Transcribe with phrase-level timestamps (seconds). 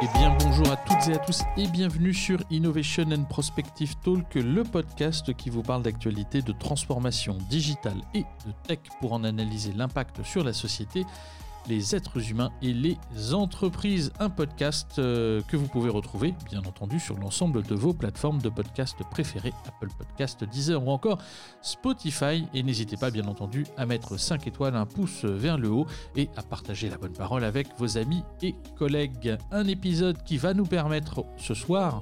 [0.00, 4.32] Eh bien bonjour à toutes et à tous et bienvenue sur Innovation and Prospective Talk,
[4.36, 9.72] le podcast qui vous parle d'actualité, de transformation digitale et de tech pour en analyser
[9.72, 11.04] l'impact sur la société
[11.68, 12.96] les êtres humains et les
[13.32, 14.12] entreprises.
[14.20, 18.48] Un podcast euh, que vous pouvez retrouver, bien entendu, sur l'ensemble de vos plateformes de
[18.48, 21.18] podcast préférées, Apple Podcast, Deezer ou encore
[21.62, 22.44] Spotify.
[22.54, 25.86] Et n'hésitez pas, bien entendu, à mettre 5 étoiles, un pouce vers le haut
[26.16, 29.36] et à partager la bonne parole avec vos amis et collègues.
[29.50, 32.00] Un épisode qui va nous permettre ce soir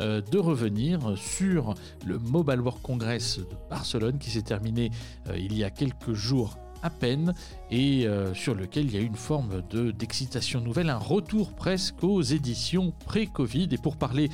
[0.00, 4.90] euh, de revenir sur le Mobile World Congress de Barcelone qui s'est terminé
[5.28, 7.34] euh, il y a quelques jours à peine
[7.70, 12.04] et euh, sur lequel il y a une forme de d'excitation nouvelle, un retour presque
[12.04, 13.68] aux éditions pré-Covid.
[13.72, 14.30] Et pour parler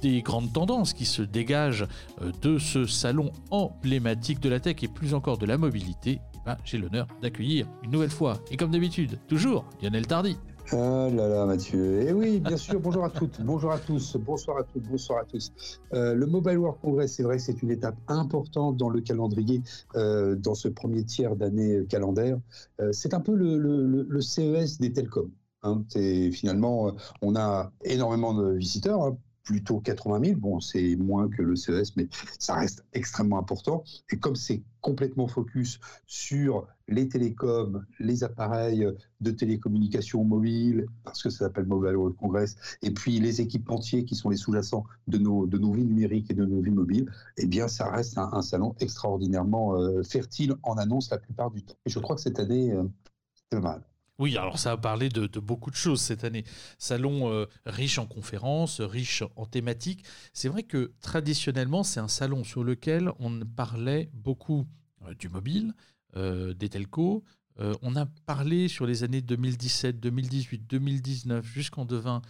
[0.00, 1.86] des grandes tendances qui se dégagent
[2.20, 6.38] euh, de ce salon emblématique de la tech et plus encore de la mobilité, eh
[6.44, 10.36] ben, j'ai l'honneur d'accueillir une nouvelle fois, et comme d'habitude, toujours Lionel Tardy.
[10.70, 12.02] Ah là là, Mathieu.
[12.06, 12.80] Eh oui, bien sûr.
[12.80, 15.52] Bonjour à toutes, bonjour à tous, bonsoir à toutes, bonsoir à tous.
[15.92, 19.60] Euh, le Mobile World Congress, c'est vrai que c'est une étape importante dans le calendrier,
[19.96, 22.38] euh, dans ce premier tiers d'année calendaire.
[22.80, 25.30] Euh, c'est un peu le, CES des télécoms.
[25.64, 25.84] Hein.
[26.32, 29.02] finalement, on a énormément de visiteurs.
[29.02, 30.40] Hein plutôt 80 000.
[30.40, 33.84] Bon, c'est moins que le CES, mais ça reste extrêmement important.
[34.10, 38.86] Et comme c'est complètement focus sur les télécoms, les appareils
[39.20, 44.16] de télécommunication mobile, parce que ça s'appelle Mobile World Congress, et puis les équipementiers qui
[44.16, 47.46] sont les sous-jacents de nos, de nos vies numériques et de nos vies mobiles, eh
[47.46, 51.76] bien, ça reste un, salon extraordinairement euh, fertile en annonce la plupart du temps.
[51.86, 52.82] Et je crois que cette année, euh,
[53.34, 53.91] c'est pas mal.
[54.22, 56.44] Oui, alors ça a parlé de, beaucoup de choses cette année.
[56.78, 60.04] Salon euh, riche en conférences, riche en thématiques.
[60.32, 64.64] C'est vrai que traditionnellement, c'est un salon sur lequel on parlait beaucoup
[65.04, 65.74] euh, du mobile,
[66.14, 67.24] euh, des telcos.
[67.58, 72.22] on a parlé sur les années 2017, 2018, 2019 jusqu'en 2020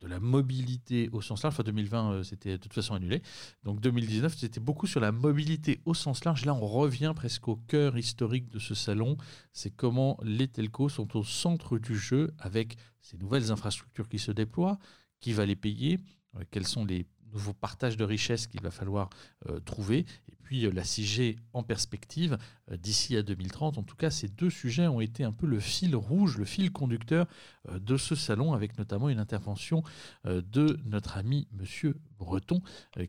[0.00, 1.54] de la mobilité au sens large.
[1.54, 3.22] Enfin, 2020, euh, c'était de toute façon annulé.
[3.64, 6.44] Donc 2019, c'était beaucoup sur la mobilité au sens large.
[6.44, 9.16] Là, on revient presque au cœur historique de ce salon.
[9.52, 14.32] C'est comment les telcos sont au centre du jeu avec ces nouvelles infrastructures qui se
[14.32, 14.78] déploient,
[15.20, 15.98] qui va les payer,
[16.36, 19.10] euh, quels sont les nouveau partage de richesses qu'il va falloir
[19.48, 22.38] euh, trouver, et puis euh, la 6G en perspective
[22.70, 23.78] euh, d'ici à 2030.
[23.78, 26.72] En tout cas, ces deux sujets ont été un peu le fil rouge, le fil
[26.72, 27.26] conducteur
[27.72, 29.82] de ce salon, avec notamment une intervention
[30.24, 32.62] de notre ami Monsieur Breton,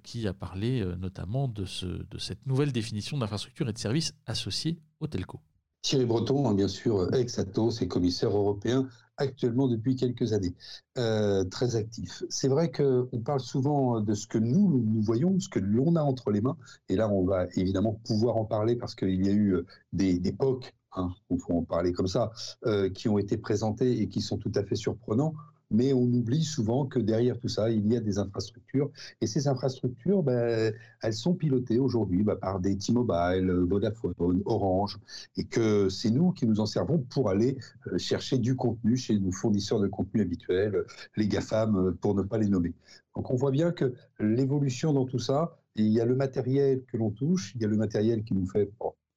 [0.04, 4.80] qui a parlé notamment de, ce, de cette nouvelle définition d'infrastructure et de services associés
[5.00, 5.40] au telco.
[5.82, 8.88] Thierry Breton, hein, bien sûr, ex-Atos et commissaire européen
[9.22, 10.56] actuellement depuis quelques années,
[10.98, 12.24] euh, très actif.
[12.30, 16.02] C'est vrai qu'on parle souvent de ce que nous, nous voyons, ce que l'on a
[16.02, 16.58] entre les mains,
[16.90, 19.56] et là on va évidemment pouvoir en parler parce qu'il y a eu
[19.94, 22.32] des, des POC, hein, il faut en parler comme ça,
[22.66, 25.34] euh, qui ont été présentés et qui sont tout à fait surprenants
[25.72, 28.92] mais on oublie souvent que derrière tout ça, il y a des infrastructures.
[29.22, 35.00] Et ces infrastructures, ben, elles sont pilotées aujourd'hui ben, par des T-Mobile, Vodafone, Orange,
[35.38, 39.18] et que c'est nous qui nous en servons pour aller euh, chercher du contenu chez
[39.18, 40.84] nos fournisseurs de contenu habituels,
[41.16, 42.74] les GAFAM, euh, pour ne pas les nommer.
[43.16, 46.98] Donc on voit bien que l'évolution dans tout ça, il y a le matériel que
[46.98, 48.70] l'on touche, il y a le matériel qui nous fait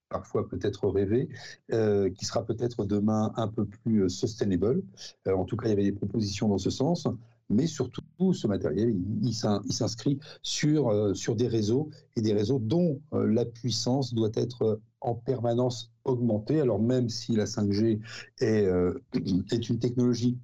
[0.09, 1.28] parfois peut-être rêvé,
[1.72, 4.82] euh, qui sera peut-être demain un peu plus euh, sustainable.
[5.26, 7.09] Euh, en tout cas, il y avait des propositions dans ce sens,
[7.50, 10.91] mais surtout, ce matériel, il, s'inscrit sur,
[11.37, 16.60] des réseaux et des réseaux dont la puissance doit être en permanence augmentée.
[16.60, 18.00] Alors même si la 5G
[18.41, 18.64] est,
[19.53, 20.38] est une technologie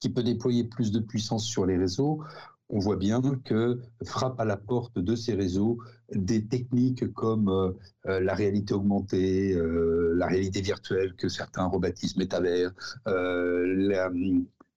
[0.00, 2.24] qui peut déployer plus de puissance sur les réseaux,
[2.72, 5.78] on voit bien que frappent à la porte de ces réseaux
[6.12, 7.72] des techniques comme euh,
[8.06, 12.72] euh, la réalité augmentée, euh, la réalité virtuelle que certains rebaptisent métavers,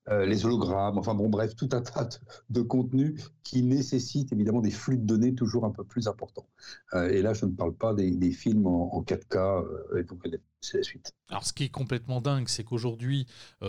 [0.07, 2.07] les hologrammes, enfin bon bref, tout un tas
[2.49, 6.45] de, contenus qui nécessitent évidemment des flux de données toujours un peu plus importants.
[6.93, 9.65] et là, je ne parle pas des, films en, 4K,
[9.97, 10.19] et vous
[10.61, 11.11] c'est la suite.
[11.29, 13.25] Alors ce qui est complètement dingue, c'est qu'aujourd'hui,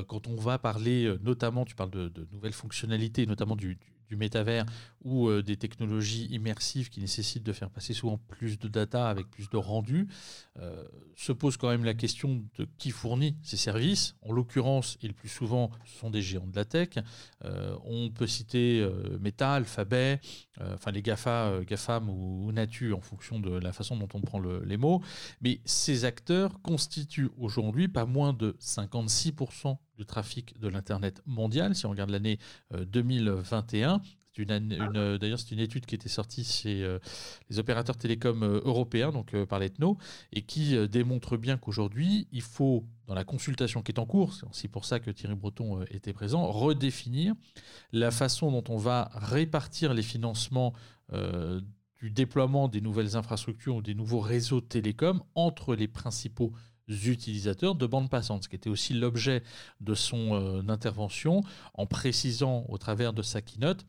[0.08, 3.78] quand on va parler, notamment, tu parles de, nouvelles fonctionnalités, notamment du
[4.14, 4.64] métavers
[5.02, 9.28] ou euh, des technologies immersives qui nécessitent de faire passer souvent plus de data avec
[9.28, 10.06] plus de rendu,
[10.58, 10.84] euh,
[11.16, 14.14] se pose quand même la question de qui fournit ces services.
[14.22, 16.90] En l'occurrence, et le plus souvent, ce sont des géants de la tech.
[17.44, 18.86] Euh, on peut citer
[19.20, 20.20] Meta, Alphabet,
[20.60, 24.76] enfin les GAFA, GAFAM ou, Natu en fonction de la façon dont on prend les
[24.76, 25.02] mots.
[25.40, 31.86] Mais ces acteurs constituent aujourd'hui pas moins de 56% du trafic de l'Internet mondial, si
[31.86, 32.38] on regarde l'année
[32.72, 34.00] 2021.
[34.38, 36.98] Euh, D'ailleurs, c'est une étude qui était sortie chez
[37.48, 39.96] les opérateurs télécoms européens, donc par l'Ethno,
[40.32, 44.46] et qui démontre bien qu'aujourd'hui, il faut, dans la consultation qui est en cours, c'est
[44.46, 47.34] aussi pour ça que Thierry Breton était présent, redéfinir
[47.92, 50.74] la façon dont on va répartir les financements
[52.00, 56.52] du déploiement des nouvelles infrastructures ou des nouveaux réseaux télécoms entre les principaux
[56.88, 59.42] utilisateurs de bande passante, ce qui était aussi l'objet
[59.80, 61.42] de son euh, intervention,
[61.74, 63.86] en précisant au travers de sa keynote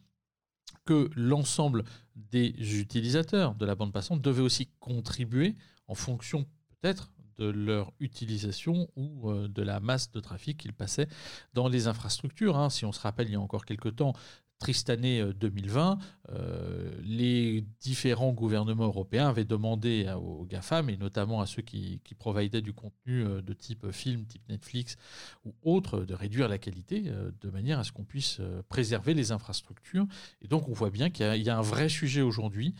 [0.85, 1.83] que l'ensemble
[2.15, 5.55] des utilisateurs de la bande passante devaient aussi contribuer
[5.87, 11.07] en fonction peut-être de leur utilisation ou euh, de la masse de trafic qu'ils passaient
[11.53, 12.57] dans les infrastructures.
[12.57, 12.69] Hein.
[12.69, 14.13] Si on se rappelle, il y a encore quelques temps,
[14.59, 15.99] triste année 2020,
[16.29, 22.01] euh, euh, les différents gouvernements européens avaient demandé aux GAFAM, et notamment à ceux qui,
[22.03, 24.97] qui providaient du contenu euh, de type film, type Netflix
[25.45, 27.03] ou autre, de réduire la qualité
[27.41, 30.05] de manière à ce qu'on puisse préserver les infrastructures.
[30.41, 32.73] Et donc on voit bien qu'il y, a un vrai sujet aujourd'hui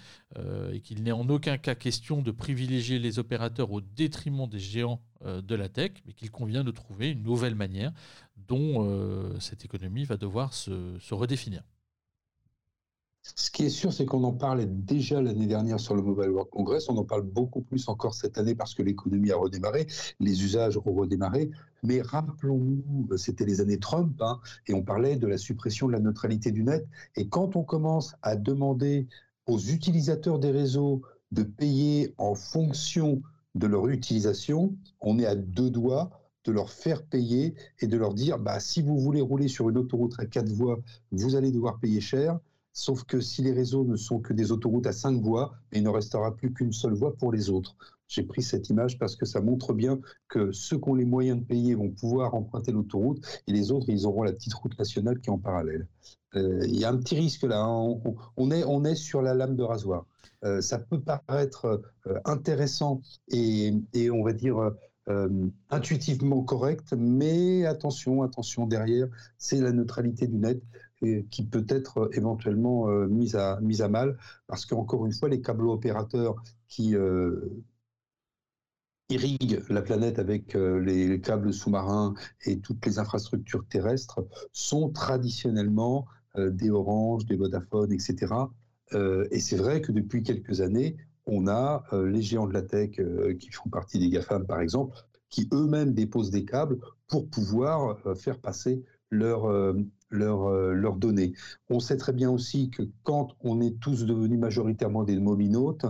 [0.74, 5.02] et qu'il n'est en aucun cas question de privilégier les opérateurs au détriment des géants
[5.26, 7.92] de la tech, mais qu'il convient de trouver une nouvelle manière
[8.48, 11.64] dont euh, cette économie va devoir se, redéfinir.
[13.36, 16.50] Ce qui est sûr, c'est qu'on en parlait déjà l'année dernière sur le Mobile World
[16.50, 16.88] Congress.
[16.88, 19.86] On en parle beaucoup plus encore cette année parce que l'économie a redémarré,
[20.22, 21.50] les usages ont redémarré.
[21.84, 26.00] Mais rappelons-nous, c'était les années Trump, hein, et on parlait de la suppression de la
[26.00, 26.88] neutralité du net.
[27.18, 29.08] Et quand on commence à demander
[29.46, 31.02] aux utilisateurs des réseaux
[31.32, 33.22] de payer en fonction
[33.56, 36.10] de leur utilisation, on est à deux doigts
[36.48, 39.78] de leur faire payer et de leur dire bah, si vous voulez rouler sur une
[39.78, 40.80] autoroute à quatre voies,
[41.12, 42.40] vous allez devoir payer cher.
[42.72, 45.90] Sauf que si les réseaux ne sont que des autoroutes à cinq voies, il ne
[45.90, 47.76] restera plus qu'une seule voie pour les autres.
[48.08, 50.00] J'ai pris cette image parce que ça montre bien
[50.30, 53.90] que ceux qui ont les moyens de payer vont pouvoir emprunter l'autoroute et les autres,
[53.90, 55.88] ils auront la petite route nationale qui est en parallèle.
[56.36, 57.60] Euh, il y a un petit risque là.
[57.62, 57.98] Hein.
[58.38, 60.06] On, est, on est sur la lame de rasoir.
[60.46, 64.72] Euh, ça peut paraître euh, intéressant et, et, on va dire
[65.70, 69.08] intuitivement correct, mais attention, attention, derrière,
[69.38, 70.62] c'est la neutralité du net
[71.30, 74.18] qui peut être euh, éventuellement euh, mise, à, mise à mal,
[74.48, 76.36] parce qu'encore une fois, les câbles opérateurs
[76.68, 76.96] qui
[79.10, 82.14] irriguent la planète avec les câbles sous-marins
[82.46, 84.20] et toutes les infrastructures terrestres
[84.52, 86.08] sont traditionnellement
[86.38, 88.34] des Orange, des Vodafone, etc.
[88.92, 93.00] et c'est vrai que depuis quelques années, on a euh, les géants de la tech
[93.00, 94.96] euh, qui font partie des GAFAM, par exemple,
[95.30, 99.48] qui eux-mêmes déposent des câbles pour pouvoir euh, faire passer leurs
[100.10, 101.34] leur, données.
[101.70, 105.86] On sait très bien aussi que quand on est tous devenus majoritairement des mobinautes,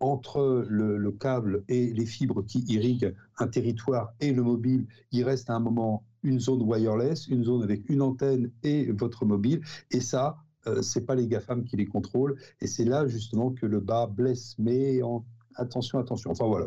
[0.00, 5.22] entre le, le, câble et les fibres qui irriguent un territoire et le mobile, il
[5.22, 9.60] reste à un moment une zone wireless, une zone avec une antenne et votre mobile.
[9.92, 10.36] Et ça,
[10.66, 12.36] euh, c'est pas les GAFAM qui les contrôlent.
[12.60, 14.54] Et c'est là justement que le bas blesse.
[14.58, 15.00] Mais
[15.54, 16.30] attention, attention.
[16.30, 16.66] Enfin voilà,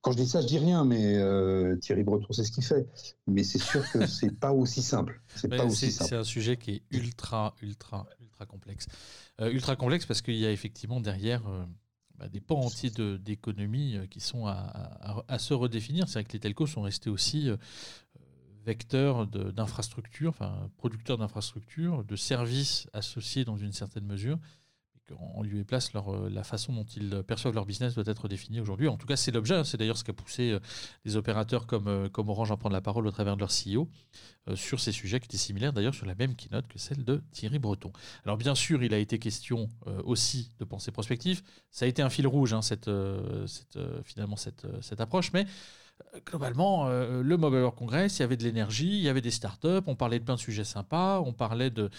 [0.00, 2.86] quand je dis ça, je dis rien, mais euh, Thierry Breton, c'est ce qu'il fait.
[3.26, 5.20] Mais c'est sûr que c'est pas aussi simple.
[5.34, 6.08] C'est pas aussi simple.
[6.08, 8.86] C'est un sujet qui est ultra, ultra, ultra complexe.
[9.40, 11.42] Euh, ultra complexe parce qu'il y a effectivement derrière
[12.18, 16.08] bah, des pans entiers d'économie qui sont à, à, se redéfinir.
[16.08, 17.50] C'est vrai que les telcos sont restés aussi
[18.66, 24.38] vecteur d'infrastructures, enfin producteur d'infrastructures, de services associés dans une certaine mesure,
[24.96, 28.26] et qu'en lieu place, leur, euh, la façon dont ils perçoivent leur business doit être
[28.26, 28.88] définie aujourd'hui.
[28.88, 29.62] En tout cas, c'est l'objet, hein.
[29.62, 30.58] c'est d'ailleurs ce qui a poussé euh,
[31.04, 33.88] des opérateurs comme, euh, comme Orange à prendre la parole au travers de leur CEO
[34.54, 37.58] sur ces sujets qui étaient similaires d'ailleurs sur la même keynote que celle de Thierry
[37.58, 37.92] Breton.
[38.24, 39.68] Alors bien sûr, il a été question
[40.04, 41.42] aussi de pensée prospective,
[41.72, 42.88] ça a été un fil rouge, hein, cette,
[43.48, 45.46] cette, finalement, cette, cette approche, mais
[46.24, 49.30] globalement, euh, le Mobile World Congress, il y avait de l'énergie, il y avait des
[49.30, 51.90] startups, on parlait de plein de sujets sympas, on parlait de,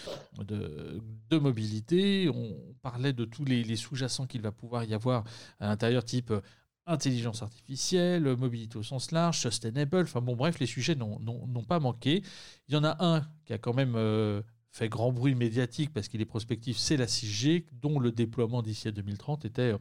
[0.42, 5.24] de, mobilité, on parlait de tous les, sous-jacents qu'il va pouvoir y avoir
[5.60, 6.40] à l'intérieur, type euh,
[6.86, 12.22] intelligence artificielle, mobilité au sens large, sustainable, enfin bon, bref, les sujets n'ont pas manqué.
[12.68, 16.08] Il y en a un qui a quand même euh, fait grand bruit médiatique parce
[16.08, 19.74] qu'il est prospectif, c'est la 6G, dont le déploiement d'ici à 2030 était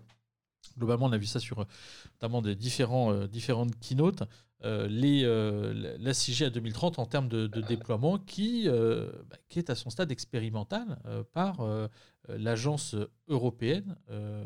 [0.78, 1.66] Globalement, on a vu ça sur
[2.16, 4.24] notamment des euh, différentes keynotes.
[4.64, 9.70] Euh, les, euh, la 6G à 2030 en termes de, déploiement qui, bah, qui est
[9.70, 10.98] à son stade expérimental
[11.34, 11.60] par
[12.28, 12.96] l'agence
[13.28, 13.96] européenne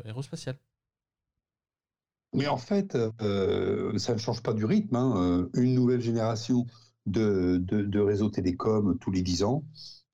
[0.06, 0.58] aérospatiale.
[2.34, 2.98] Mais en fait,
[3.98, 4.96] ça ne change pas du rythme.
[4.96, 5.50] Hein.
[5.54, 6.66] Une nouvelle génération
[7.06, 9.64] de, de, de réseaux télécoms tous les 10 ans.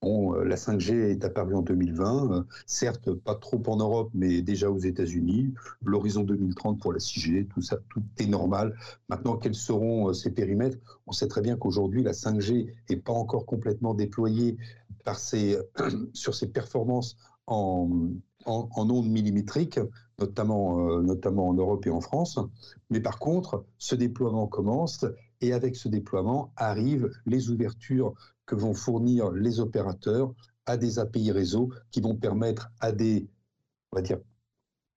[0.04, 4.70] Euh, la 5G est apparue en 2020, euh, certes pas trop en Europe, mais déjà
[4.70, 5.54] aux États-Unis.
[5.84, 8.76] L'horizon 2030 pour la 6G, tout ça, tout est normal.
[9.10, 10.78] Maintenant, quels seront euh, ces périmètres?
[11.08, 14.58] On sait très bien qu'aujourd'hui, la 5G n'est pas encore complètement déployée
[15.04, 15.58] par ses,
[16.14, 17.90] sur ses performances en,
[18.46, 19.80] ondes millimétriques,
[20.20, 22.40] notamment en Europe et en France.
[22.90, 25.06] Mais par contre, ce déploiement commence
[25.42, 28.14] et avec ce déploiement arrivent les ouvertures
[28.46, 30.34] que vont fournir les opérateurs
[30.66, 33.28] à des API réseau qui vont permettre à des,
[33.92, 34.18] on va dire,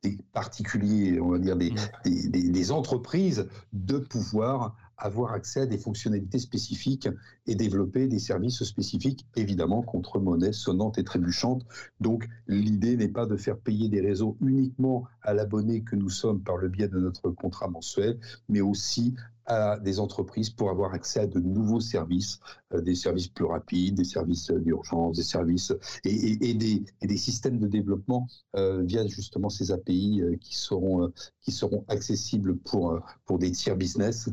[0.03, 5.79] des particuliers, on va dire des, des, des, entreprises, de pouvoir avoir accès à des
[5.79, 7.09] fonctionnalités spécifiques
[7.47, 11.65] et développer des services spécifiques, évidemment contre monnaie sonnante et trébuchante.
[12.01, 16.43] Donc l'idée n'est pas de faire payer des réseaux uniquement à l'abonné que nous sommes
[16.43, 18.19] par le biais de notre contrat mensuel,
[18.49, 19.15] mais aussi
[19.51, 22.39] à des entreprises pour avoir accès à de nouveaux services,
[22.73, 25.73] euh, des services plus rapides, des services d'urgence, des services
[26.05, 31.85] et, des, systèmes de développement euh, via justement ces API euh, qui seront qui seront
[31.89, 34.31] accessibles pour pour des tiers business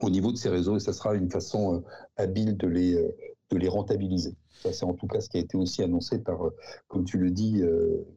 [0.00, 0.76] au niveau de ces réseaux.
[0.76, 1.80] Et ça sera une façon euh,
[2.16, 3.10] habile de les, euh,
[3.50, 4.36] de les rentabiliser.
[4.50, 6.56] c'est en tout cas ce qui a été aussi annoncé par, euh,
[6.88, 7.62] comme tu le dis,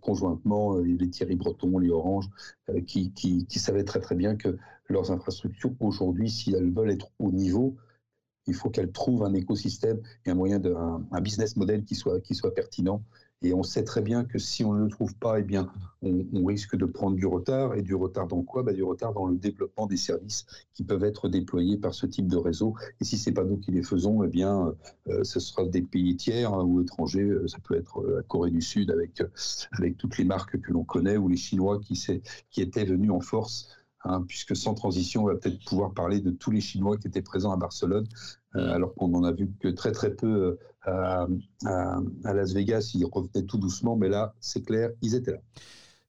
[0.01, 2.29] conjointement, les Thierry Breton, les Orange,
[2.85, 7.31] qui, qui, savaient très très bien que leurs infrastructures, aujourd'hui, si elles veulent être au
[7.31, 7.75] niveau,
[8.47, 10.75] il faut qu'elles trouvent un écosystème et un moyen de,
[11.21, 13.01] business model qui soit, qui soit pertinent
[13.43, 15.45] et on sait très bien que si on ne le trouve pas, eh
[16.01, 17.75] on, risque de prendre du retard.
[17.75, 18.63] Et du retard dans quoi?
[18.63, 22.27] Bah, Du retard dans le développement des services qui peuvent être déployés par ce type
[22.27, 22.75] de réseau.
[23.01, 24.73] Et si ce n'est pas nous qui les faisons, eh bien,
[25.09, 27.21] euh, ce sera des pays tiers hein, ou étrangers.
[27.21, 29.21] Euh, ça peut être euh, la Corée du Sud avec,
[29.97, 32.01] toutes les marques que l'on connaît ou les Chinois qui,
[32.50, 33.69] qui étaient venus en force.
[34.05, 37.21] Hein, puisque sans transition, on va peut-être pouvoir parler de tous les Chinois qui étaient
[37.21, 38.05] présents à Barcelone,
[38.53, 41.27] alors qu'on n'en a vu que très très peu à,
[42.24, 45.41] Las Vegas, ils revenaient tout doucement, mais là, c'est clair, ils étaient là.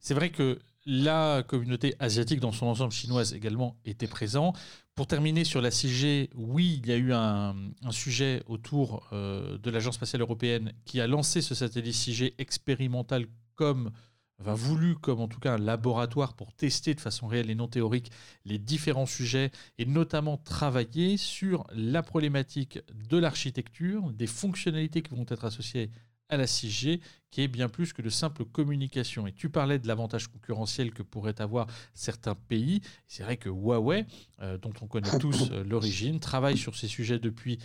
[0.01, 4.53] C'est vrai que la communauté asiatique dans son ensemble chinoise également était présent.
[4.95, 7.55] Pour terminer sur la 6G, oui, il y a eu un,
[7.91, 13.91] sujet autour euh, de l'Agence spatiale européenne qui a lancé ce satellite 6G expérimental comme
[14.39, 17.69] va voulu comme en tout cas un laboratoire pour tester de façon réelle et non
[17.69, 18.11] théorique
[18.45, 25.27] les différents sujets et notamment travailler sur la problématique de l'architecture, des fonctionnalités qui vont
[25.29, 25.91] être associées
[26.29, 27.01] à la 6G,
[27.31, 29.27] qui est bien plus que de simple communication.
[29.27, 32.81] Et tu parlais de l'avantage concurrentiel que pourraient avoir certains pays.
[33.07, 34.07] C'est vrai que Huawei,
[34.41, 37.59] euh, dont on connaît tous euh, l'origine, travaille sur ces sujets depuis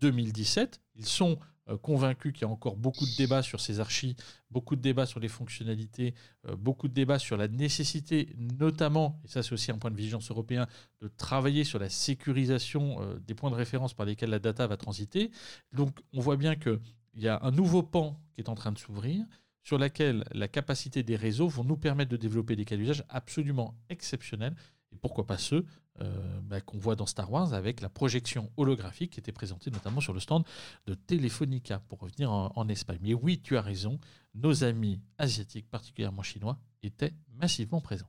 [0.00, 0.80] 2017.
[0.94, 1.38] Ils sont
[1.74, 4.16] convaincu qu'il y a encore beaucoup de débats sur ces archis,
[4.50, 6.14] beaucoup de débats sur les fonctionnalités,
[6.48, 9.96] euh, beaucoup de débats sur la nécessité, notamment, et ça c'est aussi un point de
[9.96, 10.66] vigilance européen,
[11.00, 14.76] de travailler sur la sécurisation euh, des points de référence par lesquels la data va
[14.76, 15.30] transiter.
[15.72, 16.78] Donc on voit bien qu'il
[17.16, 19.24] y a un nouveau pan qui est en train de s'ouvrir
[19.64, 23.74] sur lequel la capacité des réseaux vont nous permettre de développer des cas d'usage absolument
[23.88, 24.54] exceptionnels
[24.96, 25.66] et pourquoi pas ceux
[26.00, 30.00] euh, bah, qu'on voit dans Star Wars avec la projection holographique qui était présentée notamment
[30.00, 30.44] sur le stand
[30.86, 32.98] de Telefonica pour revenir en, Espagne.
[33.02, 33.98] Mais oui, tu as raison,
[34.34, 38.08] nos amis asiatiques, particulièrement chinois, étaient massivement présents.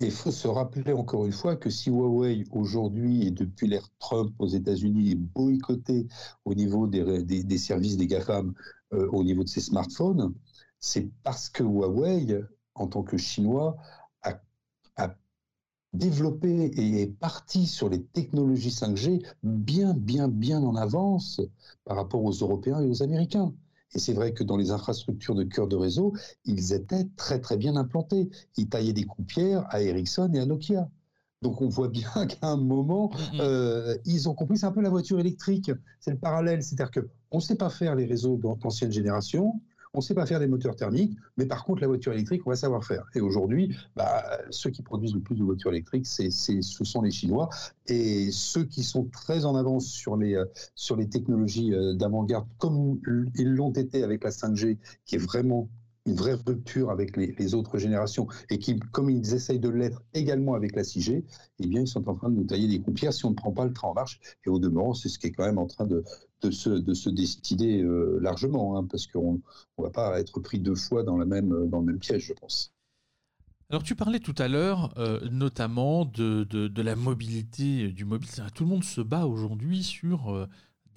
[0.00, 4.32] Il faut se rappeler encore une fois que si Huawei aujourd'hui et depuis l'ère Trump
[4.38, 6.06] aux États-Unis est boycotté
[6.44, 8.54] au niveau des, services des GAFAM,
[8.92, 10.34] euh, au niveau de ses smartphones,
[10.78, 12.40] c'est parce que Huawei,
[12.74, 13.76] en tant que Chinois,
[15.92, 21.40] développé et est parti sur les technologies 5G bien, bien, bien en avance
[21.84, 23.52] par rapport aux Européens et aux Américains.
[23.94, 26.12] Et c'est vrai que dans les infrastructures de cœur de réseau,
[26.44, 28.28] ils étaient très, très bien implantés.
[28.56, 30.90] Ils taillaient des coupières à Ericsson et à Nokia.
[31.40, 33.40] Donc on voit bien qu'à un moment, mm-hmm.
[33.40, 37.38] euh, ils ont compris, c'est un peu la voiture électrique, c'est le parallèle, c'est-à-dire qu'on
[37.38, 39.60] ne sait pas faire les réseaux d'ancienne génération,
[39.98, 42.50] on ne sait pas faire des moteurs thermiques, mais par contre, la voiture électrique, on
[42.50, 43.04] va savoir faire.
[43.16, 47.48] Et aujourd'hui, bah, ceux qui produisent le plus de voitures électriques, ce sont les Chinois.
[47.88, 53.00] Et ceux qui sont très en avance sur les, euh, technologies euh, d'avant-garde, comme
[53.34, 55.68] ils l'ont été avec la 5G, qui est vraiment
[56.06, 60.54] une vraie rupture avec les, autres générations et qui, comme ils essayent de l'être également
[60.54, 61.24] avec la 6G,
[61.58, 63.50] eh bien, ils sont en train de nous tailler des coupières si on ne prend
[63.50, 64.20] pas le train en marche.
[64.46, 66.04] Et au demeurant, c'est ce qui est quand même en train de,
[66.42, 69.40] de, se, de se destiner euh, largement, hein, parce qu'on
[69.78, 72.32] ne va pas être pris deux fois dans, la même, dans le même piège, je
[72.32, 72.72] pense.
[73.70, 78.28] Alors tu parlais tout à l'heure euh, notamment de, de, la mobilité du mobile.
[78.54, 80.46] Tout le monde se bat aujourd'hui sur euh,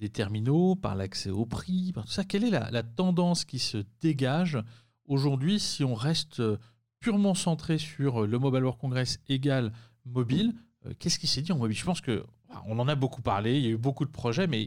[0.00, 2.24] des terminaux, par l'accès au prix, par tout ça.
[2.24, 4.58] Quelle est la, la tendance qui se dégage
[5.06, 6.56] Aujourd'hui, si on reste euh,
[7.00, 9.72] purement centré sur euh, le Mobile World Congress égal
[10.06, 10.54] mobile,
[10.86, 11.76] euh, qu'est-ce qui s'est dit en mobile?
[11.76, 12.24] Je pense que
[12.66, 14.66] on en a beaucoup parlé, il y a eu beaucoup de projets, mais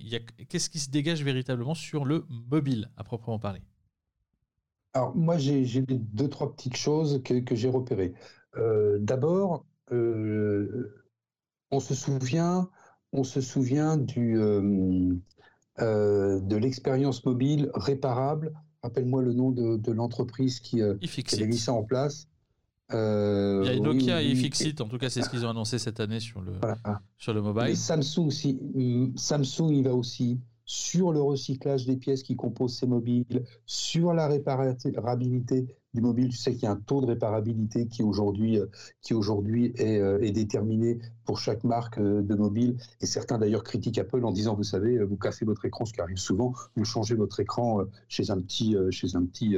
[0.50, 3.62] qu'est-ce qui se dégage véritablement sur le mobile à proprement parler?
[4.94, 8.14] Alors moi, j'ai deux, trois petites choses que, j'ai repérées.
[9.00, 12.70] D'abord, on se souvient,
[13.12, 14.36] on se souvient du,
[15.78, 18.54] de l'expérience mobile réparable.
[18.84, 22.28] Rappelle-moi le nom de, l'entreprise qui, qui a mis ça en place.
[22.94, 25.80] Euh, Il y a Nokia et Fixit, en tout cas, c'est ce qu'ils ont annoncé
[25.80, 26.54] cette année sur le,
[27.18, 27.76] sur le mobile.
[27.76, 28.60] Samsung, aussi,
[29.16, 34.28] Samsung, il va aussi sur le recyclage des pièces qui composent ces mobiles, sur la
[34.28, 36.30] réparabilité du mobile.
[36.30, 38.66] Tu sais qu'il y a un taux de réparabilité qui aujourd'hui euh,
[39.02, 42.78] qui aujourd'hui est, euh, est, déterminé pour chaque marque euh, de mobile.
[43.02, 46.02] Et certains d'ailleurs critiquent Apple en disant, vous savez, vous cassez votre écran, ce qui
[46.02, 49.58] arrive souvent, vous changez votre écran chez un petit chez un petit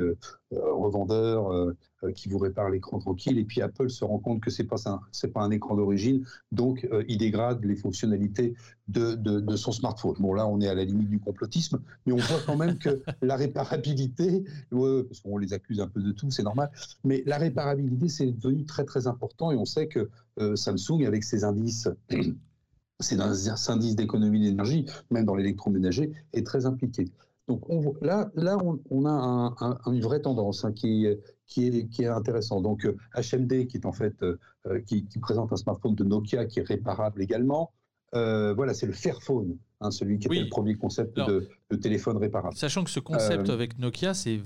[0.52, 1.74] revendeur
[2.16, 3.38] qui vous répare l'écran tranquille.
[3.38, 4.78] Et puis Apple se rend compte que c'est pas
[5.12, 8.56] c'est pas un écran d'origine, donc il dégrade les fonctionnalités
[8.88, 10.16] de, de, de, son smartphone.
[10.20, 13.02] Bon là, on est à la limite du complotisme, mais on voit quand même que
[13.22, 16.72] la réparabilité, parce qu'on les accuse un peu de tout c'est normal.
[17.04, 20.10] Mais la réparabilité, c'est devenu très très important et on sait que euh,
[20.56, 21.90] Samsung, avec ses indices,
[23.00, 27.06] indices d'économie d'énergie, même dans l'électroménager, est très impliqué.
[27.48, 28.58] Donc on, là, là,
[28.90, 29.56] on, a
[29.88, 32.64] une vraie tendance hein, qui, est, qui est intéressante.
[32.64, 36.68] Donc HMD, qui est en fait euh, qui, présente un smartphone de Nokia qui est
[36.68, 37.72] réparable également.
[38.18, 41.50] Euh, voilà, c'est le Fairphone, hein, celui qui était le premier concept de,
[41.82, 42.56] téléphone réparable.
[42.56, 44.40] Sachant que ce concept euh, avec Nokia, c'est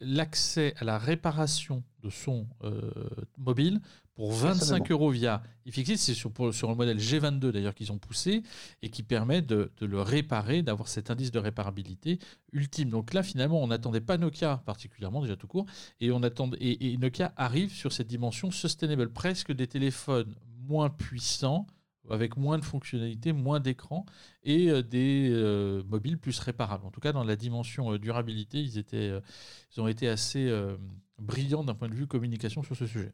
[0.00, 2.90] l'accès à la réparation de son euh,
[3.38, 3.80] mobile
[4.14, 5.96] pour 25 euros via iFixit.
[5.98, 8.42] C'est sur, sur le modèle G22 d'ailleurs qu'ils ont poussé
[8.82, 12.18] et qui permet de, le réparer, d'avoir cet indice de réparabilité
[12.52, 12.90] ultime.
[12.90, 15.66] Donc là, finalement, on n'attendait pas Nokia particulièrement, déjà tout court,
[16.00, 20.34] et, on attend, et Nokia arrive sur cette dimension sustainable, presque des téléphones
[20.68, 21.66] moins puissants
[22.10, 24.04] avec moins de fonctionnalités, moins d'écran
[24.42, 26.84] et euh, des euh, mobiles plus réparables.
[26.86, 29.12] En tout cas, dans la dimension euh, durabilité, ils, étaient,
[29.74, 30.52] ils ont été assez
[31.18, 33.12] brillants d'un point de vue communication sur ce sujet.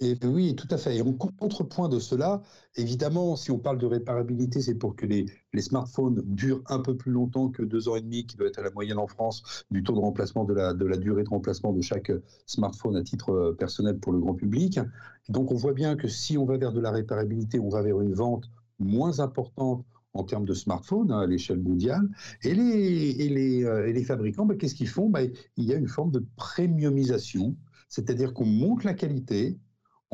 [0.00, 0.96] Et oui, tout à fait.
[0.96, 2.42] Et en contrepoint de cela,
[2.76, 7.12] évidemment, si on parle de réparabilité, c'est pour que les, smartphones durent un peu plus
[7.12, 9.84] longtemps que deux ans et demi, qui doit être à la moyenne en France du
[9.84, 12.10] taux de remplacement, de la, de la durée de remplacement de chaque
[12.46, 14.80] smartphone à titre euh, personnel pour le grand public.
[15.28, 18.00] Donc on voit bien que si on va vers de la réparabilité, on va vers
[18.00, 22.08] une vente moins importante en termes de smartphones hein, à l'échelle mondiale.
[22.42, 25.08] Et les, et les, euh, et les fabricants, bah, qu'est-ce qu'ils font?
[25.08, 27.56] Bah, Il y a une forme de premiumisation,
[27.88, 29.58] c'est-à-dire qu'on monte la qualité,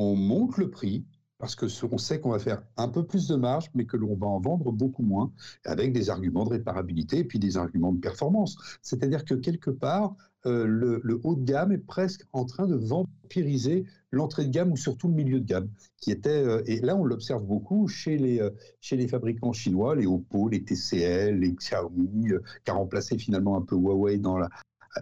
[0.01, 1.05] on monte le prix
[1.41, 4.15] parce que on sait qu'on va faire un peu plus de marge, mais que l'on
[4.15, 5.33] va en vendre beaucoup moins,
[5.65, 8.55] avec des arguments de réparabilité et puis des arguments de performance.
[8.83, 13.85] C'est-à-dire que quelque part, euh, le, haut de gamme est presque en train de vampiriser
[14.11, 17.03] l'entrée de gamme ou surtout le milieu de gamme, qui était euh, et là on
[17.03, 22.33] l'observe beaucoup chez les euh, chez les fabricants chinois, les Oppo, les TCL, les Xiaomi,
[22.65, 24.49] qui a remplacé finalement un peu Huawei dans la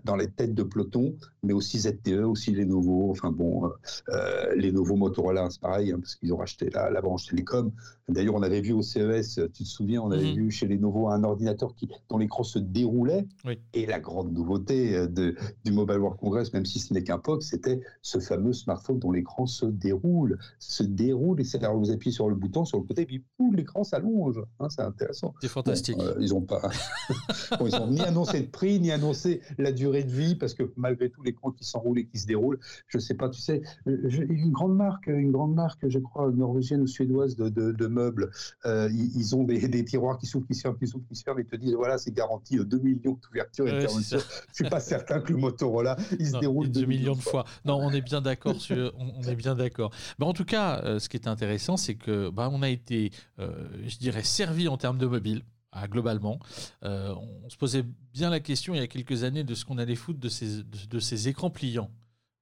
[0.04, 3.70] dans les têtes de peloton, mais aussi ZTE, aussi Lenovo, enfin bon, euh,
[4.10, 7.72] euh Lenovo Motorola, c'est pareil, hein, parce qu'ils ont racheté la, la, branche télécom.
[8.08, 10.36] D'ailleurs, on avait vu au CES, tu te souviens, on avait mhm.
[10.36, 13.26] vu chez Lenovo un ordinateur qui, dont l'écran se déroulait.
[13.74, 17.20] Et la grande nouveauté euh, de, du Mobile World Congress, même si ce n'est qu'un
[17.20, 21.92] POC, c'était ce fameux smartphone dont l'écran se déroule, se déroule, et c'est où vous
[21.92, 23.24] appuyez sur le bouton sur le côté, et puis
[23.54, 24.42] l'écran s'allonge.
[24.60, 25.34] Hein, c'est intéressant.
[25.42, 25.98] C'est fantastique.
[26.00, 26.62] Euh, ils n'ont pas,
[27.66, 31.10] ils ont ni annoncé de prix, ni annoncé la durée de vie, parce que malgré
[31.10, 34.52] tout, l'écran qui s'enroule et qui se déroule, je ne sais pas, tu sais, une
[34.52, 38.30] grande marque, une grande marque, je crois, norvégienne ou suédoise de, de, meubles,
[38.66, 41.24] euh, ils, ont des, des, tiroirs qui s'ouvrent, qui se ferment, qui s'ouvrent, qui se
[41.24, 44.20] ferment, et te disent, voilà, c'est garanti 2 euh, millions d'ouvertures et de fermetures.
[44.50, 47.46] Je suis pas certain que le Motorola, il se déroule 2 millions de fois.
[47.66, 48.56] Non, on est bien d'accord.
[48.70, 49.92] on, est bien d'accord.
[50.20, 53.12] Mais en tout cas, euh, ce qui est intéressant, c'est que bah, on a été,
[53.38, 55.44] je dirais, servi en termes de mobile.
[55.72, 56.40] Ah, globalement.
[56.84, 59.78] Euh, on, se posait bien la question il y a quelques années de ce qu'on
[59.78, 61.92] allait foutre de ces, de, ces écrans pliants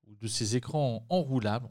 [0.08, 1.68] ou de ces écrans enroulables.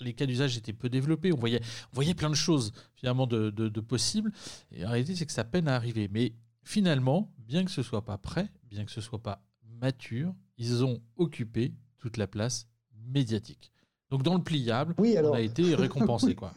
[0.00, 1.32] les cas d'usage étaient peu développés.
[1.32, 1.60] On voyait,
[1.92, 4.32] on voyait plein de choses finalement de, de, possibles.
[4.72, 6.08] Et en réalité, c'est que ça peine à arriver.
[6.10, 9.42] Mais finalement, bien que ce soit pas prêt, bien que ce soit pas
[9.80, 12.68] mature, ils ont occupé toute la place
[13.06, 13.70] médiatique.
[14.10, 16.34] Donc dans le pliable, on a été récompensé.
[16.36, 16.54] quoi.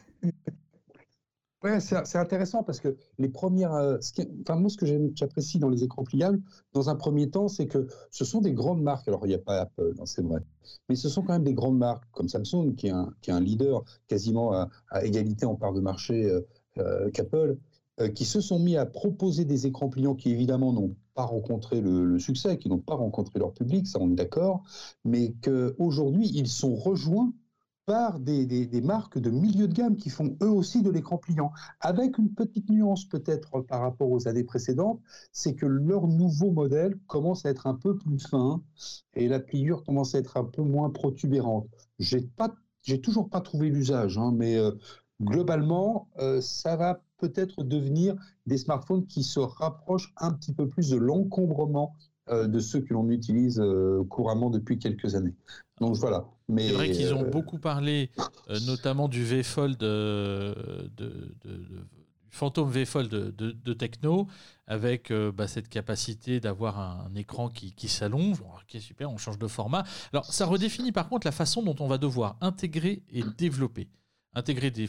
[1.62, 3.74] Ouais, c'est intéressant parce que les premières.
[3.74, 3.98] Euh,
[4.42, 6.40] enfin, moi, ce que j'apprécie dans les écrans pliables,
[6.72, 9.06] dans un premier temps, c'est que ce sont des grandes marques.
[9.08, 10.40] Alors, il n'y a pas Apple, hein, c'est vrai.
[10.88, 13.34] Mais ce sont quand même des grandes marques comme Samsung, qui est un, qui est
[13.34, 14.70] un leader quasiment à,
[15.04, 16.40] égalité en part de marché euh,
[16.78, 17.58] euh, qu'Apple,
[18.14, 22.06] qui se sont mis à proposer des écrans pliants qui, évidemment, n'ont pas rencontré le,
[22.06, 24.62] le succès, qui n'ont pas rencontré leur public, ça on est d'accord,
[25.04, 27.34] mais qu'aujourd'hui, ils sont rejoints
[27.90, 31.50] par des, marques de milieu de gamme qui font eux aussi de l'écran pliant.
[31.80, 35.00] Avec une petite nuance peut-être par rapport aux années précédentes,
[35.32, 38.62] c'est que leur nouveau modèle commence à être un peu plus fin
[39.14, 41.66] et la pliure commence à être un peu moins protubérante.
[41.98, 42.54] J'ai pas,
[43.02, 44.70] toujours pas trouvé l'usage, hein, mais euh,
[45.20, 48.14] globalement, euh, ça va peut-être devenir
[48.46, 51.96] des smartphones qui se rapprochent un petit peu plus de l'encombrement
[52.28, 53.60] euh, de ceux que l'on utilise
[54.10, 55.34] couramment depuis quelques années.
[55.80, 56.24] Donc voilà.
[56.50, 58.10] Mais c'est vrai qu'ils ont euh, beaucoup parlé,
[58.66, 60.54] notamment du V Fold de,
[60.96, 61.86] de, de,
[62.30, 64.26] fantôme V Fold de, Techno,
[64.66, 68.40] avec bah, cette capacité d'avoir un, écran qui, qui s'allonge.
[68.40, 69.84] Ok, super, on change de format.
[70.12, 73.88] Alors, ça redéfinit par contre la façon dont on va devoir intégrer et développer
[74.34, 74.88] intégrer des,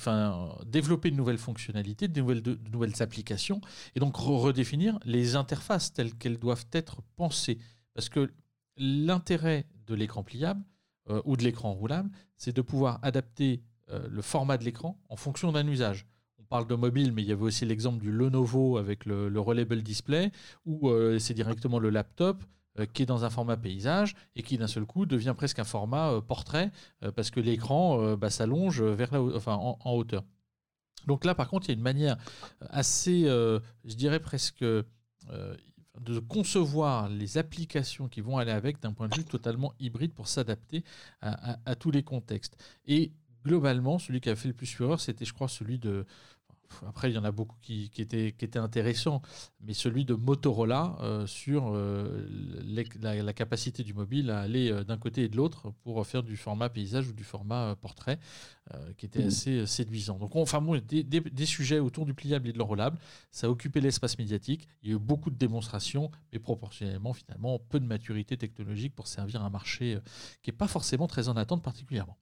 [0.66, 3.62] développer de nouvelles fonctionnalités, de nouvelles, de, nouvelles applications,
[3.96, 7.58] et donc redéfinir les interfaces telles qu'elles doivent être pensées.
[7.94, 8.32] Parce que
[8.78, 10.64] l'intérêt de l'écran pliable
[11.10, 15.16] euh, ou de l'écran roulable, c'est de pouvoir adapter euh, le format de l'écran en
[15.16, 16.06] fonction d'un usage.
[16.40, 19.40] On parle de mobile, mais il y avait aussi l'exemple du Lenovo avec le, le
[19.40, 20.32] Reliable Display,
[20.66, 22.44] où euh, c'est directement le laptop
[22.94, 26.22] qui est dans un format paysage et qui d'un seul coup devient presque un format
[26.26, 26.72] portrait
[27.18, 30.24] parce que l'écran bah, s'allonge vers la, enfin, en, hauteur.
[31.06, 32.16] Donc là, par contre, il y a une manière
[32.70, 34.64] assez, je dirais presque,
[36.00, 40.28] de concevoir les applications qui vont aller avec d'un point de vue totalement hybride pour
[40.28, 40.84] s'adapter
[41.22, 42.58] à, tous les contextes.
[42.86, 43.12] Et
[43.46, 46.06] globalement, celui qui a fait le plus fureur, c'était, je crois, celui de
[46.88, 49.22] après, il y en a beaucoup qui, étaient, qui étaient intéressants,
[49.62, 52.28] mais celui de Motorola euh, sur euh,
[52.64, 56.38] la, capacité du mobile à aller euh, d'un côté et de l'autre pour faire du
[56.38, 58.20] format paysage ou du format portrait,
[58.98, 59.28] qui était mmh.
[59.28, 60.18] assez séduisant.
[60.18, 62.98] Donc, enfin, bon, des, des, sujets autour du pliable et de l'enroulable,
[63.30, 64.68] ça a occupé l'espace médiatique.
[64.82, 69.08] Il y a eu beaucoup de démonstrations, mais proportionnellement, finalement, peu de maturité technologique pour
[69.08, 70.00] servir un marché
[70.42, 72.18] qui n'est pas forcément très en attente particulièrement.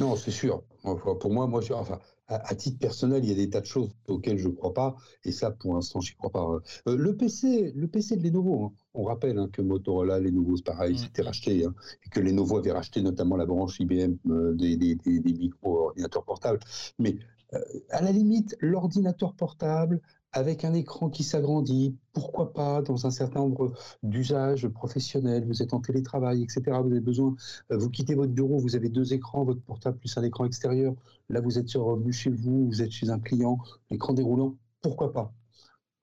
[0.00, 0.62] Non, c'est sûr.
[0.82, 4.38] Pour moi, moi, enfin, à, titre personnel, il y a des tas de choses auxquelles
[4.38, 6.46] je ne crois pas, et ça, pour l'instant, je n'y crois pas.
[6.86, 8.72] Euh, le PC, le PC de Lenovo, hein.
[8.94, 10.98] on rappelle hein, que Motorola, Lenovo, c'est pareil, mmh.
[10.98, 14.98] c'était racheté, hein, et que Lenovo avait racheté notamment la branche IBM euh, des, des,
[15.04, 16.60] micro-ordinateurs portables.
[16.98, 17.16] Mais
[17.54, 20.00] euh, à la limite, l'ordinateur portable,
[20.38, 23.72] avec un écran qui s'agrandit, pourquoi pas dans un certain nombre
[24.04, 26.62] d'usages professionnels, vous êtes en télétravail, etc.
[26.82, 27.34] Vous avez besoin,
[27.72, 30.94] euh, vous quittez votre bureau, vous avez deux écrans, votre portable plus un écran extérieur.
[31.28, 33.58] Là, vous êtes revenu chez vous, vous êtes chez un client,
[33.90, 35.32] l'écran déroulant, pourquoi pas?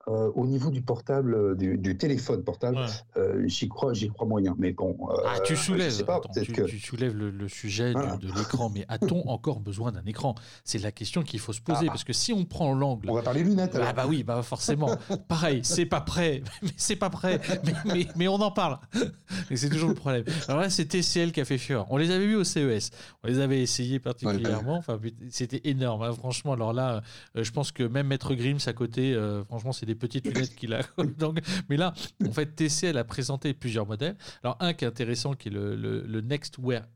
[0.08, 2.78] Euh, au niveau du portable, euh, du, téléphone portable,
[3.16, 4.54] euh, j'y crois, j'y crois moyen.
[4.56, 8.70] Mais bon, ah, tu soulèves, tu, soulèves le, sujet de, l'écran.
[8.72, 10.36] Mais a-t-on encore besoin d'un écran?
[10.62, 11.90] C'est la question qu'il faut se poser ah.
[11.90, 13.76] parce que si on prend l'angle, on va parler lunettes.
[13.82, 14.96] Ah bah oui, bah forcément.
[15.26, 17.40] Pareil, c'est pas prêt, mais c'est pas prêt,
[17.86, 18.78] mais, mais, on en parle.
[19.50, 20.22] Et c'est toujours le problème.
[20.46, 21.84] Alors là, c'est TCL qui a fait fureur.
[21.90, 22.90] On les avait vus au CES.
[23.24, 24.76] On les avait essayés particulièrement.
[24.76, 26.52] Enfin, c'était énorme, hein, franchement.
[26.52, 27.02] Alors là,
[27.34, 30.82] je pense que même Maître Grims à côté, franchement, c'est des petites lunettes qu'il a.
[31.68, 31.92] mais là,
[32.26, 34.16] en fait, TCL a présenté plusieurs modèles.
[34.42, 36.22] Alors, un qui est intéressant, qui est le, le,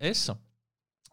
[0.01, 0.31] S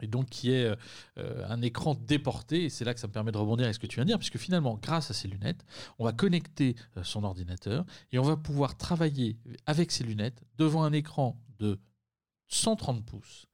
[0.02, 0.76] et donc qui est
[1.18, 3.80] euh, un écran déporté, et c'est là que ça me permet de rebondir avec ce
[3.80, 5.66] que tu viens de dire, puisque finalement, grâce à ces lunettes,
[5.98, 10.84] on va connecter euh, son ordinateur et on va pouvoir travailler avec ces lunettes devant
[10.84, 11.80] un écran de
[12.48, 13.48] 130 pouces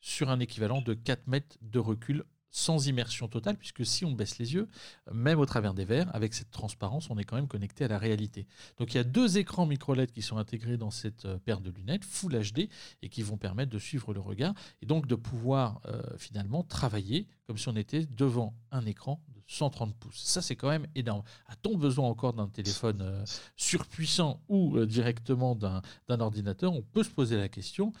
[0.00, 4.38] sur un équivalent de 4 mètres de recul sans immersion totale, puisque si on baisse
[4.38, 4.68] les yeux,
[5.12, 7.98] même au travers des verres, avec cette transparence, on est quand même connecté à la
[7.98, 8.46] réalité.
[8.78, 11.70] Donc il y a deux écrans micro-LED qui sont intégrés dans cette euh, paire de
[11.70, 12.68] lunettes, Full HD,
[13.02, 17.26] et qui vont permettre de suivre le regard, et donc de pouvoir euh, finalement travailler
[17.48, 20.22] comme si on était devant un écran de 130 pouces.
[20.22, 21.24] Ça, c'est quand même énorme.
[21.46, 23.24] A-t-on besoin encore d'un téléphone euh,
[23.56, 25.82] surpuissant ou directement d'un
[26.20, 26.72] ordinateur?
[26.72, 27.92] On peut se poser la question,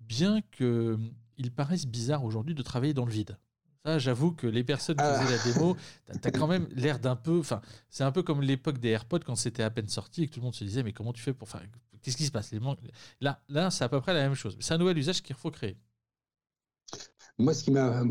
[0.00, 3.38] bien qu'il paraisse bizarre aujourd'hui de travailler dans le vide.
[3.84, 5.76] Ça, j'avoue que les personnes qui faisaient la démo,
[6.20, 7.38] tu as quand même l'air d'un peu.
[7.38, 10.34] Enfin, c'est un peu comme l'époque des AirPods quand c'était à peine sorti et que
[10.34, 11.62] tout le monde se disait Mais comment tu fais pour faire.
[12.02, 12.52] Qu'est-ce qui se passe?
[13.20, 14.56] Là, là c'est à peu près la même chose.
[14.60, 15.78] C'est un nouvel usage qu'il faut créer.
[17.38, 18.02] Moi, ce qui m'a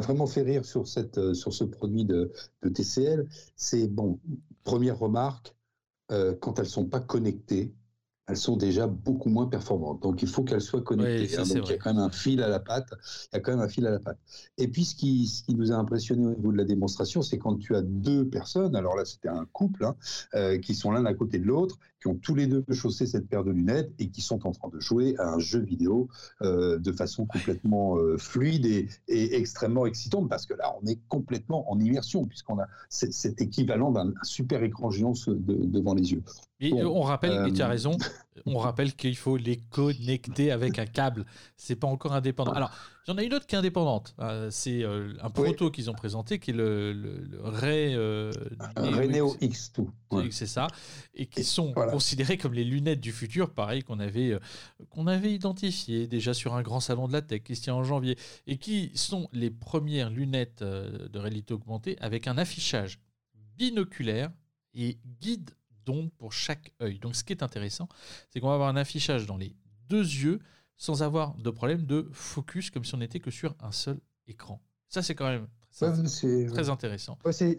[0.00, 4.20] vraiment fait rire sur, cette, euh, sur ce produit de, de TCL, c'est, bon,
[4.62, 5.54] première remarque,
[6.12, 7.74] euh, quand elles ne sont pas connectées,
[8.26, 10.02] elles sont déjà beaucoup moins performantes.
[10.02, 11.36] Donc il faut qu'elles soient connectées.
[11.36, 11.42] Hein.
[11.42, 12.88] Donc il y a quand même un fil à la patte.
[13.32, 14.18] Il y a quand même un fil à la patte.
[14.56, 17.38] Et puis ce qui, ce qui nous a impressionné au niveau de la démonstration, c'est
[17.38, 19.96] quand tu as deux personnes, alors là c'était un couple, hein,
[20.34, 23.28] euh, qui sont l'un à côté de l'autre, qui ont tous les deux chaussé cette
[23.28, 26.08] paire de lunettes et qui sont en train de jouer à un jeu vidéo
[26.42, 31.70] euh, de façon complètement euh, fluide et, extrêmement excitante, parce que là on est complètement
[31.72, 36.22] en immersion, puisqu'on a cet, équivalent d'un super écran géant devant les yeux.
[36.60, 37.96] Et on rappelle, et tu as raison,
[38.46, 41.24] on rappelle qu'il faut les connecter avec un câble.
[41.56, 42.52] C'est pas encore indépendant.
[42.52, 42.70] Alors,
[43.06, 44.14] il y en a une autre qui est indépendante.
[44.18, 48.32] Euh, c'est euh, un proto qu'ils ont présenté qui est le, le, Ray, euh,
[48.78, 50.30] Neo X2.
[50.30, 50.68] C'est ça.
[51.14, 54.38] Et qui sont considérés comme les lunettes du futur, pareil qu'on avait,
[54.88, 57.84] qu'on avait identifié déjà sur un grand salon de la tech qui se tient en
[57.84, 58.16] janvier.
[58.46, 63.00] Et qui sont les premières lunettes de réalité augmentée avec un affichage
[63.58, 64.30] binoculaire
[64.72, 65.50] et guide
[65.84, 66.98] d'onde pour chaque œil.
[66.98, 67.88] Donc ce qui est intéressant,
[68.30, 69.54] c'est qu'on va avoir un affichage dans les
[69.88, 70.40] deux yeux
[70.76, 74.60] sans avoir de problème de focus comme si on n'était que sur un seul écran.
[74.88, 75.46] Ça, c'est quand même
[76.52, 77.18] très, intéressant.
[77.32, 77.56] c'est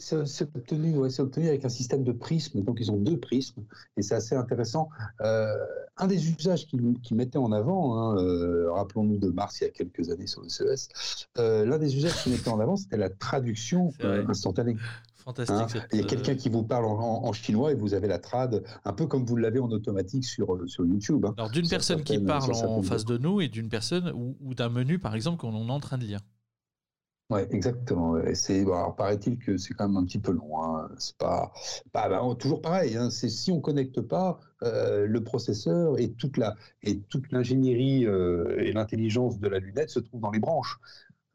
[0.55, 3.63] obtenu, obtenu, avec un système de prismes, donc ils ont deux prismes,
[3.97, 4.89] et c'est assez intéressant.
[5.21, 5.53] Euh,
[5.97, 9.69] un des usages qu'ils mettaient en avant, hein, euh, rappelons-nous de Mars il y a
[9.69, 13.09] quelques années sur le CES, euh, l'un des usages qu'ils mettaient en avant, c'était la
[13.09, 13.91] traduction
[14.29, 14.77] instantanée.
[15.25, 15.81] Fantastique.
[15.81, 18.63] Hein, il y a quelqu'un qui vous parle en, chinois et vous avez la trad,
[18.85, 21.25] un peu comme vous l'avez en automatique sur, sur YouTube.
[21.25, 21.33] Hein.
[21.37, 24.99] Alors d'une personne qui parle en face de nous et d'une personne ou d'un menu,
[24.99, 26.19] par exemple, qu'on est en train de lire.
[27.31, 28.17] Oui, exactement.
[28.35, 30.61] C'est, alors paraît-il que c'est quand même un petit peu long.
[30.61, 30.89] Hein.
[30.99, 31.51] C'est pas,
[31.91, 32.95] bah, toujours pareil.
[32.95, 33.09] Hein.
[33.09, 38.59] C'est si on connecte pas euh, le processeur et toute la et toute l'ingénierie euh,
[38.59, 40.79] et l'intelligence de la lunette se trouvent dans les branches.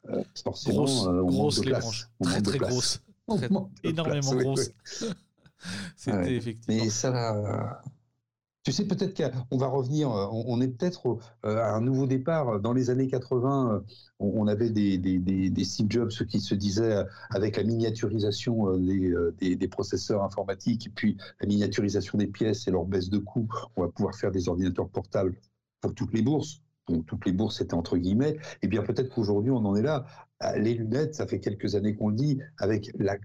[0.09, 0.85] Euh, forcément,
[1.25, 3.03] grosse, les branches, très très grosses,
[3.83, 4.71] énormément grosses.
[5.95, 6.83] C'était effectivement.
[6.83, 7.83] Mais ça,
[8.63, 9.15] tu sais, peut-être
[9.49, 12.59] qu'on va revenir, euh, on, est peut-être euh, à un nouveau départ.
[12.59, 13.79] Dans les années 80, euh,
[14.19, 19.67] on avait des, des, des, Steve Jobs qui se disaient, avec la miniaturisation des, des,
[19.67, 23.87] processeurs informatiques, et puis la miniaturisation des pièces et leur baisse de coût, on va
[23.89, 25.35] pouvoir faire des ordinateurs portables
[25.81, 26.61] pour toutes les bourses.
[26.87, 28.31] Donc, toutes les bourses étaient entre guillemets.
[28.31, 30.05] Et eh bien peut-être qu'aujourd'hui, on en est là.
[30.57, 33.17] Les lunettes, ça fait quelques années qu'on le dit, avec la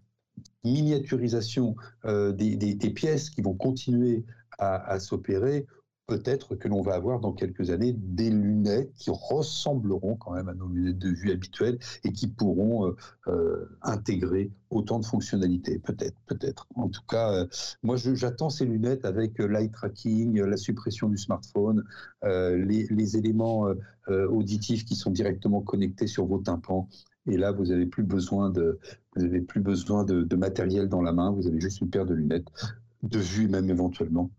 [0.64, 4.24] miniaturisation des, des, pièces qui vont continuer
[4.59, 5.66] à, s'opérer,
[6.06, 10.54] peut-être que l'on va avoir dans quelques années des lunettes qui ressembleront quand même à
[10.54, 12.96] nos lunettes de vue habituelles et qui pourront euh,
[13.28, 15.78] euh, intégrer autant de fonctionnalités.
[15.78, 16.66] Peut-être, peut-être.
[16.76, 17.46] En tout cas, euh,
[17.82, 21.84] moi, j'attends ces lunettes avec l'eye tracking, la suppression du smartphone,
[22.22, 23.68] les, éléments
[24.08, 26.88] auditifs qui sont directement connectés sur vos tympans.
[27.28, 28.78] Et là, vous n'avez plus besoin de,
[29.14, 31.30] vous avez plus besoin de matériel dans la main.
[31.30, 32.48] Vous avez juste une paire de lunettes
[33.02, 34.30] de vue même éventuellement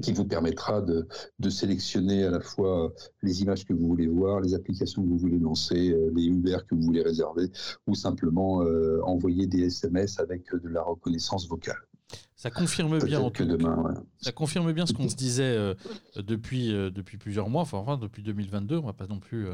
[0.00, 1.06] qui vous permettra de,
[1.48, 5.38] sélectionner à la fois les images que vous voulez voir, les applications que vous voulez
[5.38, 7.50] lancer, euh, les Uber que vous voulez réserver,
[7.86, 11.78] ou simplement euh, envoyer des SMS avec de la reconnaissance vocale.
[12.34, 15.74] Ça confirme bien en tout demain, Ça confirme bien ce qu'on se disait euh,
[16.16, 19.46] depuis, depuis plusieurs mois, enfin, depuis 2022, on va pas non plus,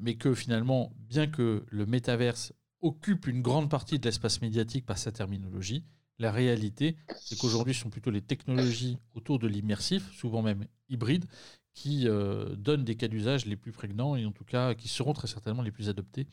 [0.00, 4.98] mais que finalement, bien que le métaverse occupe une grande partie de l'espace médiatique par
[4.98, 5.84] sa terminologie,
[6.20, 11.24] la réalité, c'est qu'aujourd'hui, ce sont plutôt les technologies autour de l'immersif, souvent même hybrides,
[11.72, 15.14] qui euh, donnent des cas d'usage les plus prégnants et en tout cas qui seront
[15.14, 16.26] très certainement les plus adoptés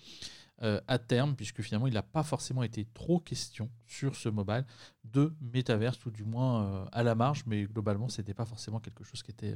[0.61, 4.65] euh, à terme, puisque finalement, il n'a pas forcément été trop question sur ce mobile
[5.05, 8.81] de métaverse, ou du moins euh, à la marge, mais globalement, ce n'était pas forcément
[8.81, 9.55] quelque chose qui était,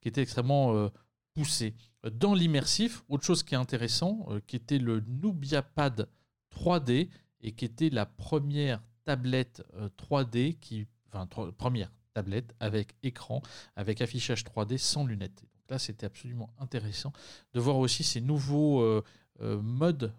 [0.00, 0.88] qui était extrêmement
[1.34, 1.74] poussé.
[2.12, 6.08] Dans l'immersif, autre chose qui est intéressant, qui était le Nubia Pad
[6.54, 7.08] 3D
[7.40, 9.62] et qui était la première tablette
[9.98, 13.42] 3D, euh, qui, enfin, première tablette avec écran,
[13.76, 15.42] avec affichage 3D sans lunettes.
[15.42, 17.12] Donc là, c'était absolument intéressant
[17.52, 19.02] de voir aussi ces nouveaux euh,
[19.40, 20.12] euh, modes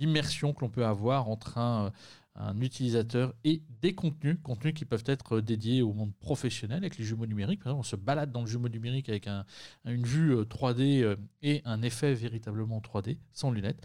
[0.00, 1.92] d'immersion que l'on peut avoir entre un,
[2.36, 7.04] un utilisateur et des contenus, contenus qui peuvent être dédiés au monde professionnel avec les
[7.04, 7.62] jumeaux numériques.
[7.62, 9.44] Par exemple, on se balade dans le jumeau numérique avec un,
[9.84, 13.80] une vue 3D euh, euh, et un effet véritablement 3D, sans lunettes,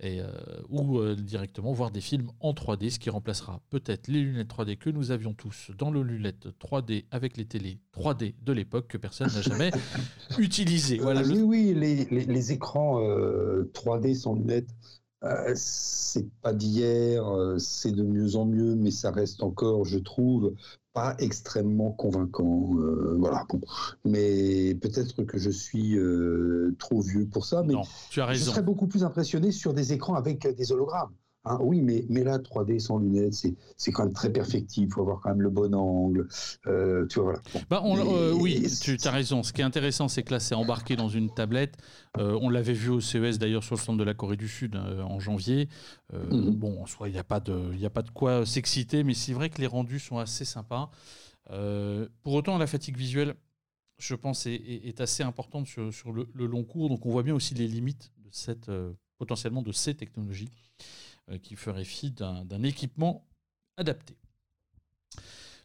[0.00, 0.30] et, euh,
[0.68, 4.90] ou directement voir des films en 3D, ce qui remplacera peut-être les lunettes 3D que
[4.90, 9.28] nous avions tous dans nos lunettes 3D avec les télés 3D de l'époque que personne
[9.32, 9.70] n'a jamais
[10.38, 10.98] utilisé.
[10.98, 14.74] Voilà, oui, oui, les, les, les écrans 3D sans lunettes
[15.22, 19.98] euh, c'est pas d'hier, euh, c'est de mieux en mieux, mais ça reste encore, je
[19.98, 20.54] trouve,
[20.94, 22.70] pas extrêmement convaincant.
[22.78, 23.44] Euh, voilà.
[23.48, 23.60] Bon.
[24.04, 25.98] Mais peut-être que je suis
[26.78, 27.74] trop vieux pour ça, mais
[28.10, 28.44] tu as raison.
[28.44, 31.12] je serais beaucoup plus impressionné sur des écrans avec des hologrammes.
[31.46, 33.34] Hein, oui, mais, mais là, 3D sans lunettes,
[33.78, 34.88] c'est quand même très perfectible.
[34.88, 36.28] Il faut avoir quand même le bon angle.
[36.66, 37.66] Euh, tu vois, voilà.
[37.70, 39.42] Bah, euh, oui, tu as raison.
[39.42, 41.78] Ce qui est intéressant, c'est que là, c'est embarqué dans une tablette.
[42.18, 44.76] Euh, on l'avait vu au CES d'ailleurs sur le stand de la Corée du Sud
[44.76, 45.68] en janvier.
[46.12, 46.50] Mhm.
[46.56, 49.32] Bon, en soi, il n'y a, pas de, a pas de quoi s'exciter, mais c'est
[49.32, 50.90] vrai que les rendus sont assez sympas.
[52.22, 53.34] pour autant, la fatigue visuelle,
[53.96, 56.90] je pense, est, assez importante sur, sur le, le, long cours.
[56.90, 58.70] Donc, on voit bien aussi les limites de cette,
[59.16, 60.50] potentiellement de ces technologies.
[61.30, 63.24] Euh, qui ferait fi d'un équipement
[63.76, 64.16] adapté.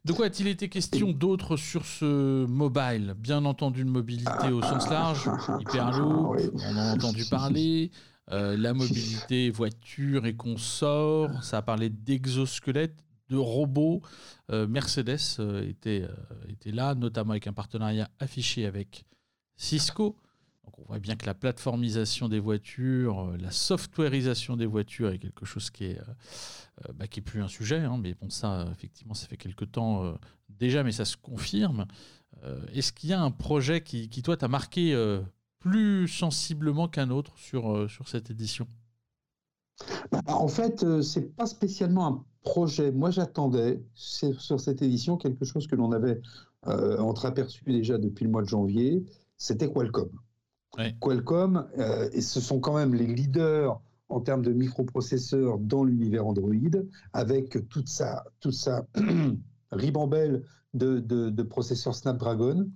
[0.04, 3.16] De quoi a-t-il été question d'autre sur ce mobile?
[3.18, 5.28] Bien entendu, une mobilité au sens large,
[5.62, 7.90] hyper lourd, on en a entendu parler.
[8.32, 14.02] Euh, la mobilité voiture et consort, ça a parlé d'exosquelettes, de robots.
[14.52, 16.08] Euh, Mercedes était,
[16.48, 19.06] était là, notamment avec un partenariat affiché avec
[19.56, 20.18] Cisco.
[20.66, 25.46] Donc on voit bien que la plateformisation des voitures, la softwareisation des voitures est quelque
[25.46, 26.02] chose qui est,
[26.96, 27.80] bah, qui est plus un sujet.
[27.80, 30.18] Hein, mais bon, ça, effectivement, ça fait quelque temps
[30.50, 31.86] déjà, mais ça se confirme.
[32.74, 34.96] Est-ce qu'il y a un projet qui, toi, t'a marqué
[35.60, 38.68] plus sensiblement qu'un autre sur, sur cette édition?
[40.12, 42.92] Bah, En fait, c'est pas spécialement un projet.
[42.92, 46.22] Moi, j'attendais sur cette édition quelque chose que l'on avait
[46.68, 49.06] euh, entreaperçu déjà depuis le mois de janvier,
[49.38, 50.10] c'était Qualcomm.
[51.00, 56.28] Qualcomm, euh, et ce sont quand même les leaders en termes de microprocesseurs dans l'univers
[56.28, 56.54] Android,
[57.14, 58.86] avec toute sa, toute sa
[59.72, 62.70] ribambelle de, de, processeurs Snapdragon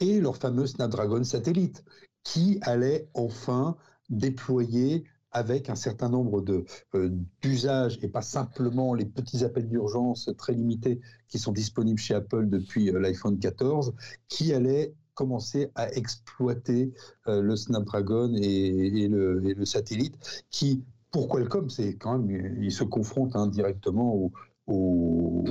[0.00, 1.84] et leur fameux Snapdragon satellite,
[2.22, 3.76] qui allait enfin
[4.08, 7.10] déployer avec un certain nombre de euh,
[7.42, 12.48] d'usages et pas simplement les petits appels d'urgence très limités qui sont disponibles chez Apple
[12.48, 13.94] depuis euh, l'iPhone 14,
[14.28, 16.92] qui allaient commencer à exploiter
[17.28, 20.16] euh, le Snapdragon et, le, satellite,
[20.50, 24.14] qui pour Qualcomm, c'est quand même, ils se confrontent indirectement
[24.66, 25.44] au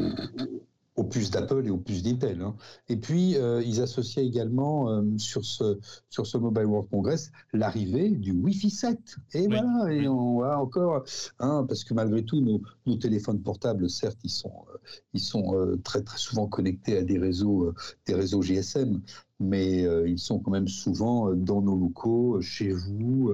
[0.95, 2.41] aux puces d'Apple et aux puces d'Intel.
[2.41, 2.55] Hein.
[2.87, 8.09] Et puis, euh, ils associaient également euh, sur, ce, sur ce Mobile World Congress l'arrivée
[8.09, 8.99] du Wi-Fi 7.
[9.33, 11.03] Et voilà, et on voit encore,
[11.39, 14.77] hein, parce que malgré tout, nos, nos, téléphones portables, certes, ils sont, euh,
[15.13, 17.73] ils sont très, très souvent connectés à des réseaux,
[18.05, 19.01] des réseaux GSM,
[19.43, 23.33] mais euh, ils sont quand même souvent euh, dans nos locaux, euh, chez vous,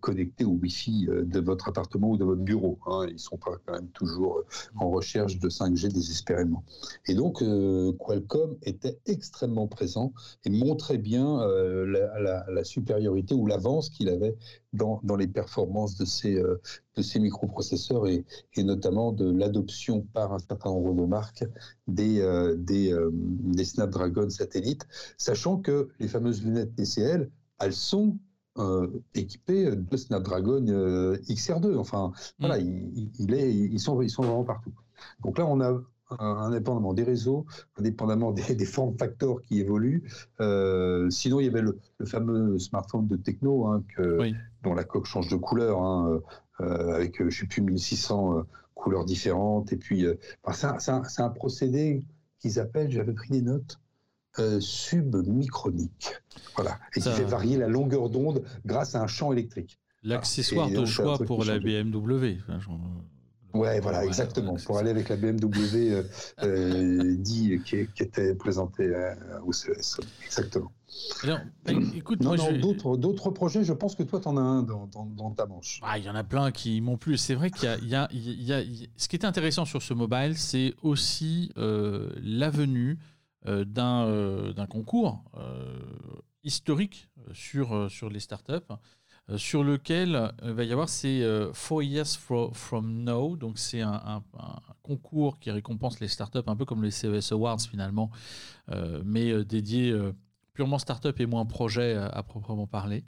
[0.00, 2.78] connectés au Wi-Fi de votre appartement ou de votre bureau.
[2.86, 3.06] Hein.
[3.08, 4.42] Ils ne sont pas quand même toujours
[4.76, 6.64] en recherche de 5G désespérément.
[7.06, 7.42] Et donc,
[7.98, 10.12] Qualcomm était extrêmement présent
[10.44, 11.44] et montrait bien
[11.86, 14.36] la, supériorité ou l'avance qu'il avait
[14.72, 16.42] dans, les performances de ces,
[16.96, 21.44] de ces microprocesseurs et, et notamment de l'adoption par un certain nombre de marques
[21.86, 27.30] des, euh, des, euh, des, Snapdragon satellites, sachant que les fameuses lunettes TCL,
[27.60, 28.18] elles sont
[28.58, 31.76] euh, équipées de Snapdragon XR2.
[31.76, 32.92] Enfin, voilà, mm.
[32.94, 34.72] il, ils, sont, ils sont vraiment partout.
[35.22, 35.80] Donc là, on a
[36.18, 37.46] indépendamment des réseaux,
[37.76, 40.04] indépendamment des, des formes facteurs qui évoluent.
[41.10, 44.18] sinon, il y avait le, fameux smartphone de Techno, hein, que,
[44.62, 45.82] dont la coque change de couleur.
[45.82, 46.20] Hein,
[46.62, 48.42] euh, avec, euh, je sais plus, 1600 euh,
[48.74, 49.72] couleurs différentes.
[49.72, 50.06] Et puis,
[50.52, 52.04] c'est un, un, procédé
[52.38, 53.80] qu'ils appellent, j'avais pris des notes,
[54.60, 56.14] submicronique.
[56.56, 56.78] Voilà.
[56.96, 59.78] Et qui fait varier la longueur d'onde grâce à un champ électrique.
[60.02, 62.38] L'accessoire de choix pour la BMW.
[63.54, 64.56] Ouais, voilà, exactement.
[64.64, 66.02] Pour aller avec la BMW
[66.42, 68.90] euh, dit qui, était présentée
[69.44, 70.00] au CES.
[70.24, 70.72] Exactement.
[71.22, 71.40] Alors,
[71.94, 75.80] écoute, d'autres, projets, je pense que toi, tu en as un dans, ta manche.
[75.82, 77.16] Ah, il y en a plein qui m'ont plu.
[77.16, 78.08] C'est vrai qu'il y a,
[78.96, 82.98] Ce qui est intéressant sur ce mobile, c'est aussi euh, la venue
[83.46, 85.24] euh, d'un, d'un concours
[86.44, 88.72] historique sur, sur les startups.
[89.32, 92.18] Euh, sur lequel euh, il va y avoir ces euh, Four Years
[92.52, 93.36] from Now.
[93.36, 94.22] Donc, c'est un,
[94.82, 98.10] concours qui récompense les startups, un peu comme les CES Awards finalement,
[99.04, 99.96] mais dédié
[100.54, 103.04] purement startup et moins projet à, proprement parler.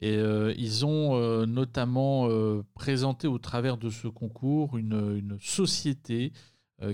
[0.00, 2.28] Et ils ont notamment
[2.74, 6.32] présenté au travers de ce concours une, société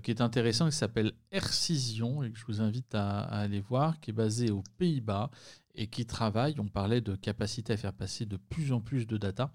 [0.03, 4.11] qui est intéressante, qui s'appelle Ercision, et que je vous invite à, aller voir, qui
[4.11, 5.31] est basée aux Pays-Bas
[5.79, 9.17] et qui travaillent, on parlait de capacité à faire passer de plus en plus de
[9.17, 9.55] data,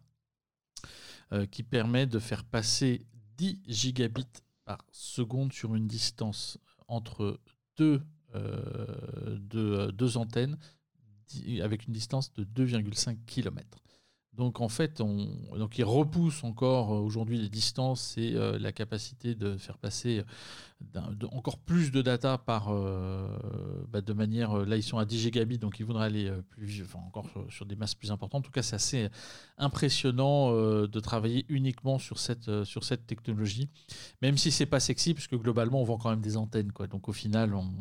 [1.34, 3.06] euh, qui permet de faire passer
[3.38, 6.58] 10 gigabits par seconde sur une distance
[6.88, 7.42] entre
[7.76, 8.02] deux,
[8.36, 9.38] euh,
[9.92, 10.58] deux antennes
[11.62, 13.83] avec une distance de 2,5 km.
[14.36, 18.72] Donc en fait, on, donc il repousse encore euh, aujourd'hui les distances et euh, la
[18.72, 20.24] capacité de faire passer
[21.32, 23.26] encore plus de data par, euh,
[23.90, 27.26] bah, de manière, là ils sont à 10 gigabits, donc ils voudraient aller plus, encore
[27.50, 28.40] sur, des masses plus importantes.
[28.40, 29.10] En tout cas, c'est assez
[29.58, 33.70] impressionnant de travailler uniquement sur cette, sur cette technologie,
[34.22, 36.88] même si c'est pas sexy, puisque globalement on vend quand même des antennes, quoi.
[36.88, 37.72] Donc au final, on,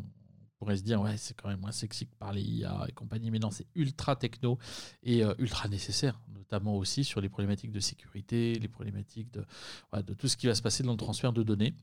[0.63, 3.31] pourrait se dire, ouais, c'est quand même moins sexy que par les IA et compagnie,
[3.31, 4.57] mais non, c'est ultra techno
[5.03, 6.19] et ultra nécessaire
[6.53, 10.61] notamment aussi sur les problématiques de sécurité, les problématiques de, tout ce qui va se
[10.61, 11.73] passer dans le transfert de données.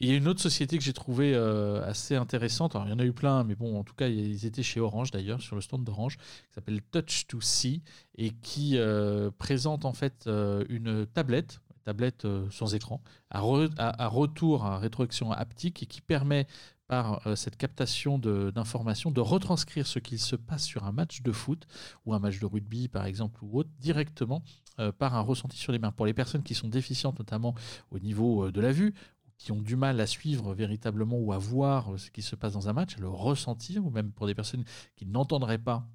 [0.00, 2.74] Et il y a une autre société que j'ai trouvée euh, assez intéressante.
[2.74, 4.80] Alors, il y en a eu plein, mais bon, en tout cas, ils étaient chez
[4.80, 7.82] Orange d'ailleurs, sur le stand d'Orange, qui s'appelle Touch 2 See
[8.16, 14.64] et qui euh, présente en fait euh, une tablette tablette sans écran, à, à, retour
[14.64, 16.46] à rétroaction haptique et qui permet
[17.26, 21.66] euh, cette captation d'informations, de, retranscrire ce qu'il se passe sur un match de foot
[22.04, 24.42] ou un match de rugby par exemple ou autre directement
[24.78, 25.92] euh, par un ressenti sur les mains.
[25.92, 27.54] Pour les personnes qui sont déficientes notamment
[27.90, 28.94] au niveau euh, de la vue,
[29.38, 32.68] qui ont du mal à suivre véritablement ou à voir ce qui se passe dans
[32.68, 34.64] un match, à le ressentir, ou même pour des personnes
[34.96, 35.86] qui n'entendraient pas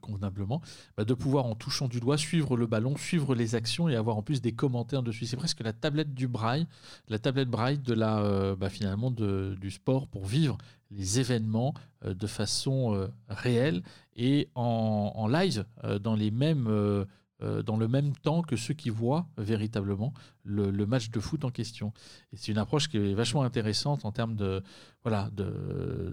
[0.00, 0.62] convenablement,
[0.96, 4.16] bah, de pouvoir en touchant du doigt suivre le ballon, suivre les actions et avoir
[4.16, 5.26] en plus des commentaires dessus.
[5.26, 6.66] C'est presque la tablette du braille,
[7.08, 10.56] la tablette braille de la bah, finalement du sport pour vivre
[10.90, 13.82] les événements de façon réelle
[14.16, 15.64] et en live
[16.00, 17.06] dans les mêmes
[17.42, 20.12] euh, dans le même temps que ceux qui voient véritablement
[20.44, 21.92] le, match de foot en question.
[22.32, 24.62] C'est une approche qui est vachement intéressante en termes de
[25.04, 25.30] voilà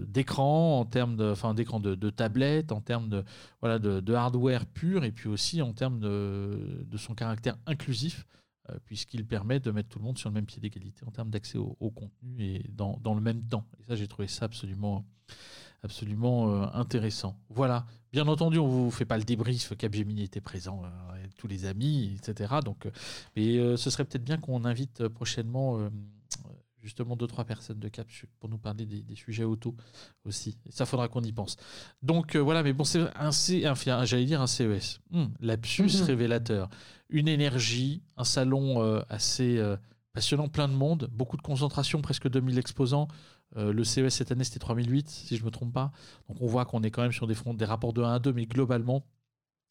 [0.08, 3.24] d'écran, en termes de enfin d'écran de, de, tablette, en termes de
[3.62, 8.26] voilà de, hardware pur et puis aussi en termes de, de son caractère inclusif
[8.70, 11.30] euh, puisqu'il permet de mettre tout le monde sur le même pied d'égalité en termes
[11.30, 13.66] d'accès au, au, contenu et dans, dans, le même temps.
[13.80, 15.06] Et ça, j'ai trouvé ça absolument
[15.84, 17.38] absolument euh, intéressant.
[17.50, 17.86] Voilà.
[18.12, 19.76] Bien entendu, on vous fait pas le débrief.
[19.78, 22.56] Capgemini était présent, euh, tous les amis, etc.
[22.64, 22.92] Donc, euh,
[23.36, 25.90] mais ce serait peut-être bien qu'on invite prochainement
[26.82, 28.08] justement deux trois personnes de Cap
[28.40, 29.76] pour nous parler des, sujets auto
[30.24, 30.58] aussi.
[30.70, 31.58] ça faudra qu'on y pense.
[32.02, 35.02] Donc voilà, mais bon, c'est un, un j'allais dire un CES.
[35.12, 36.06] Hum, lapsus mhm.
[36.06, 36.70] révélateur,
[37.10, 39.62] une énergie, un salon assez
[40.14, 43.08] passionnant, plein de monde, beaucoup de concentration, presque 2000 exposants.
[43.56, 45.92] Euh, le CES cette année, c'était 3008, si je ne me trompe pas.
[46.28, 48.34] Donc on voit qu'on est quand même sur des, des rapports de 1 à 2,
[48.34, 49.06] mais globalement,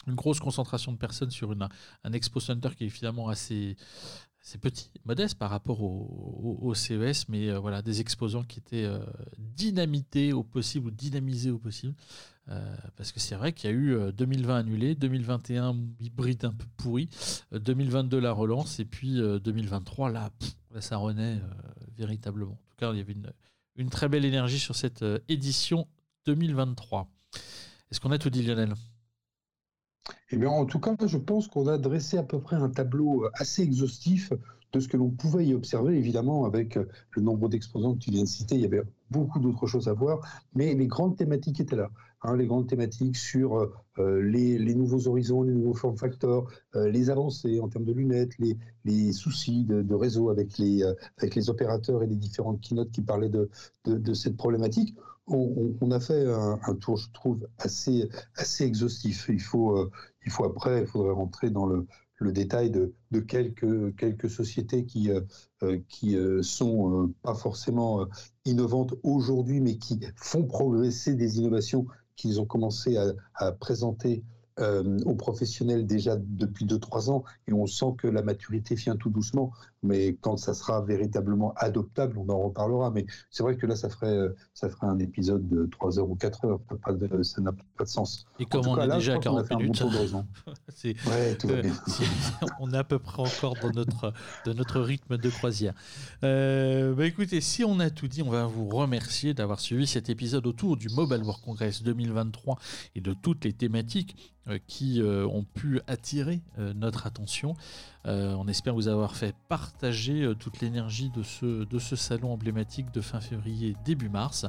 [0.07, 1.69] une grosse concentration de personnes sur une,
[2.05, 3.77] un Expo Center qui est finalement assez,
[4.61, 9.05] petit, modeste par rapport au, CES, mais euh, voilà, des exposants qui étaient euh,
[9.39, 11.95] dynamités au possible ou dynamisés au possible.
[12.97, 17.09] parce que c'est vrai qu'il y a eu 2020 annulé, 2021 hybride un peu pourri,
[17.53, 20.31] 2022 la relance, et puis 2023, là,
[20.73, 21.41] là ça renaît
[21.97, 22.53] véritablement.
[22.53, 23.33] En tout cas, il y avait une,
[23.77, 25.87] une très belle énergie sur cette euh, édition
[26.27, 27.09] 2023.
[27.91, 28.75] Est-ce qu'on a tout dit, Lionel?
[30.31, 33.25] Eh bien, en tout cas, je pense qu'on a dressé à peu près un tableau
[33.25, 34.33] euh, assez exhaustif
[34.73, 35.97] de ce que l'on pouvait y observer.
[35.97, 39.39] Évidemment, avec euh, le nombre d'exposants que tu viens de citer, il y avait beaucoup
[39.39, 40.21] d'autres choses à voir,
[40.55, 41.91] mais les grandes thématiques étaient là.
[42.27, 47.69] Hein, les grandes thématiques sur les, nouveaux horizons, les nouveaux form factors, les avancées en
[47.69, 48.33] termes de lunettes,
[48.85, 50.83] les, soucis de, réseau avec les,
[51.19, 53.49] avec les opérateurs et les différentes keynotes qui parlaient de,
[53.85, 54.97] de, cette problématique.
[55.29, 59.27] On, a fait un, tour, je trouve, assez, assez exhaustif.
[59.29, 59.89] Il faut,
[60.25, 61.87] il faut après, il faudrait rentrer dans le,
[62.19, 65.11] le détail de, de, quelques, quelques sociétés qui,
[65.63, 68.07] euh, sont pas forcément
[68.45, 72.97] innovantes aujourd'hui, mais qui font progresser des innovations qu'ils ont commencé
[73.35, 74.23] à, présenter
[74.59, 79.11] euh, aux professionnels déjà depuis 2-3 ans et on sent que la maturité vient tout
[79.11, 79.53] doucement.
[79.83, 82.91] Mais quand ça sera véritablement adoptable, on en reparlera.
[82.91, 86.11] Mais c'est vrai que là, ça ferait, euh, ça ferait un épisode de 3 heures
[86.11, 86.61] ou 4 heures.
[87.23, 88.27] Ça n'a pas de sens.
[88.39, 89.83] Et comme on est déjà à 40 minutes,
[91.63, 91.73] bien.
[92.61, 94.13] on est à peu près encore dans notre,
[94.45, 95.75] de notre rythme de croisière.
[96.25, 100.11] Euh, bah écoutez, si on a tout dit, on va vous remercier d'avoir suivi cet
[100.11, 102.59] épisode autour du Mobile World Congress 2023
[102.97, 104.17] et de toutes les thématiques
[104.49, 107.57] euh, qui euh, ont pu attirer euh, notre attention.
[108.05, 113.01] on espère vous avoir fait partager toute l'énergie de ce, de ce salon emblématique de
[113.01, 114.47] fin février, début mars.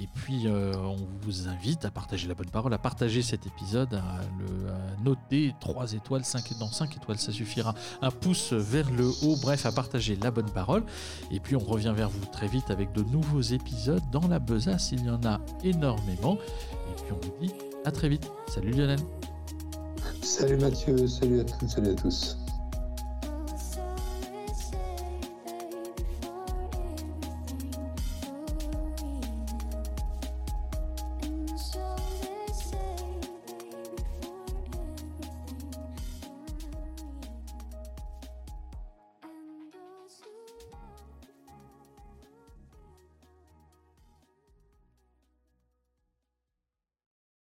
[0.00, 4.20] Et puis, on vous invite à partager la bonne parole, à partager cet épisode, à,
[4.38, 7.74] le, noter 3 étoiles, 5 étoiles, 5 étoiles, ça suffira.
[8.02, 10.84] Un pouce vers le haut, bref, à partager la bonne parole.
[11.30, 14.92] Et puis, on revient vers vous très vite avec de nouveaux épisodes dans la besace.
[14.92, 16.34] Il y en a énormément.
[16.34, 17.52] Et puis, on vous dit
[17.84, 18.28] à très vite.
[18.48, 18.98] Salut Lionel.
[20.22, 22.36] Salut Mathieu, salut à toutes, salut à tous.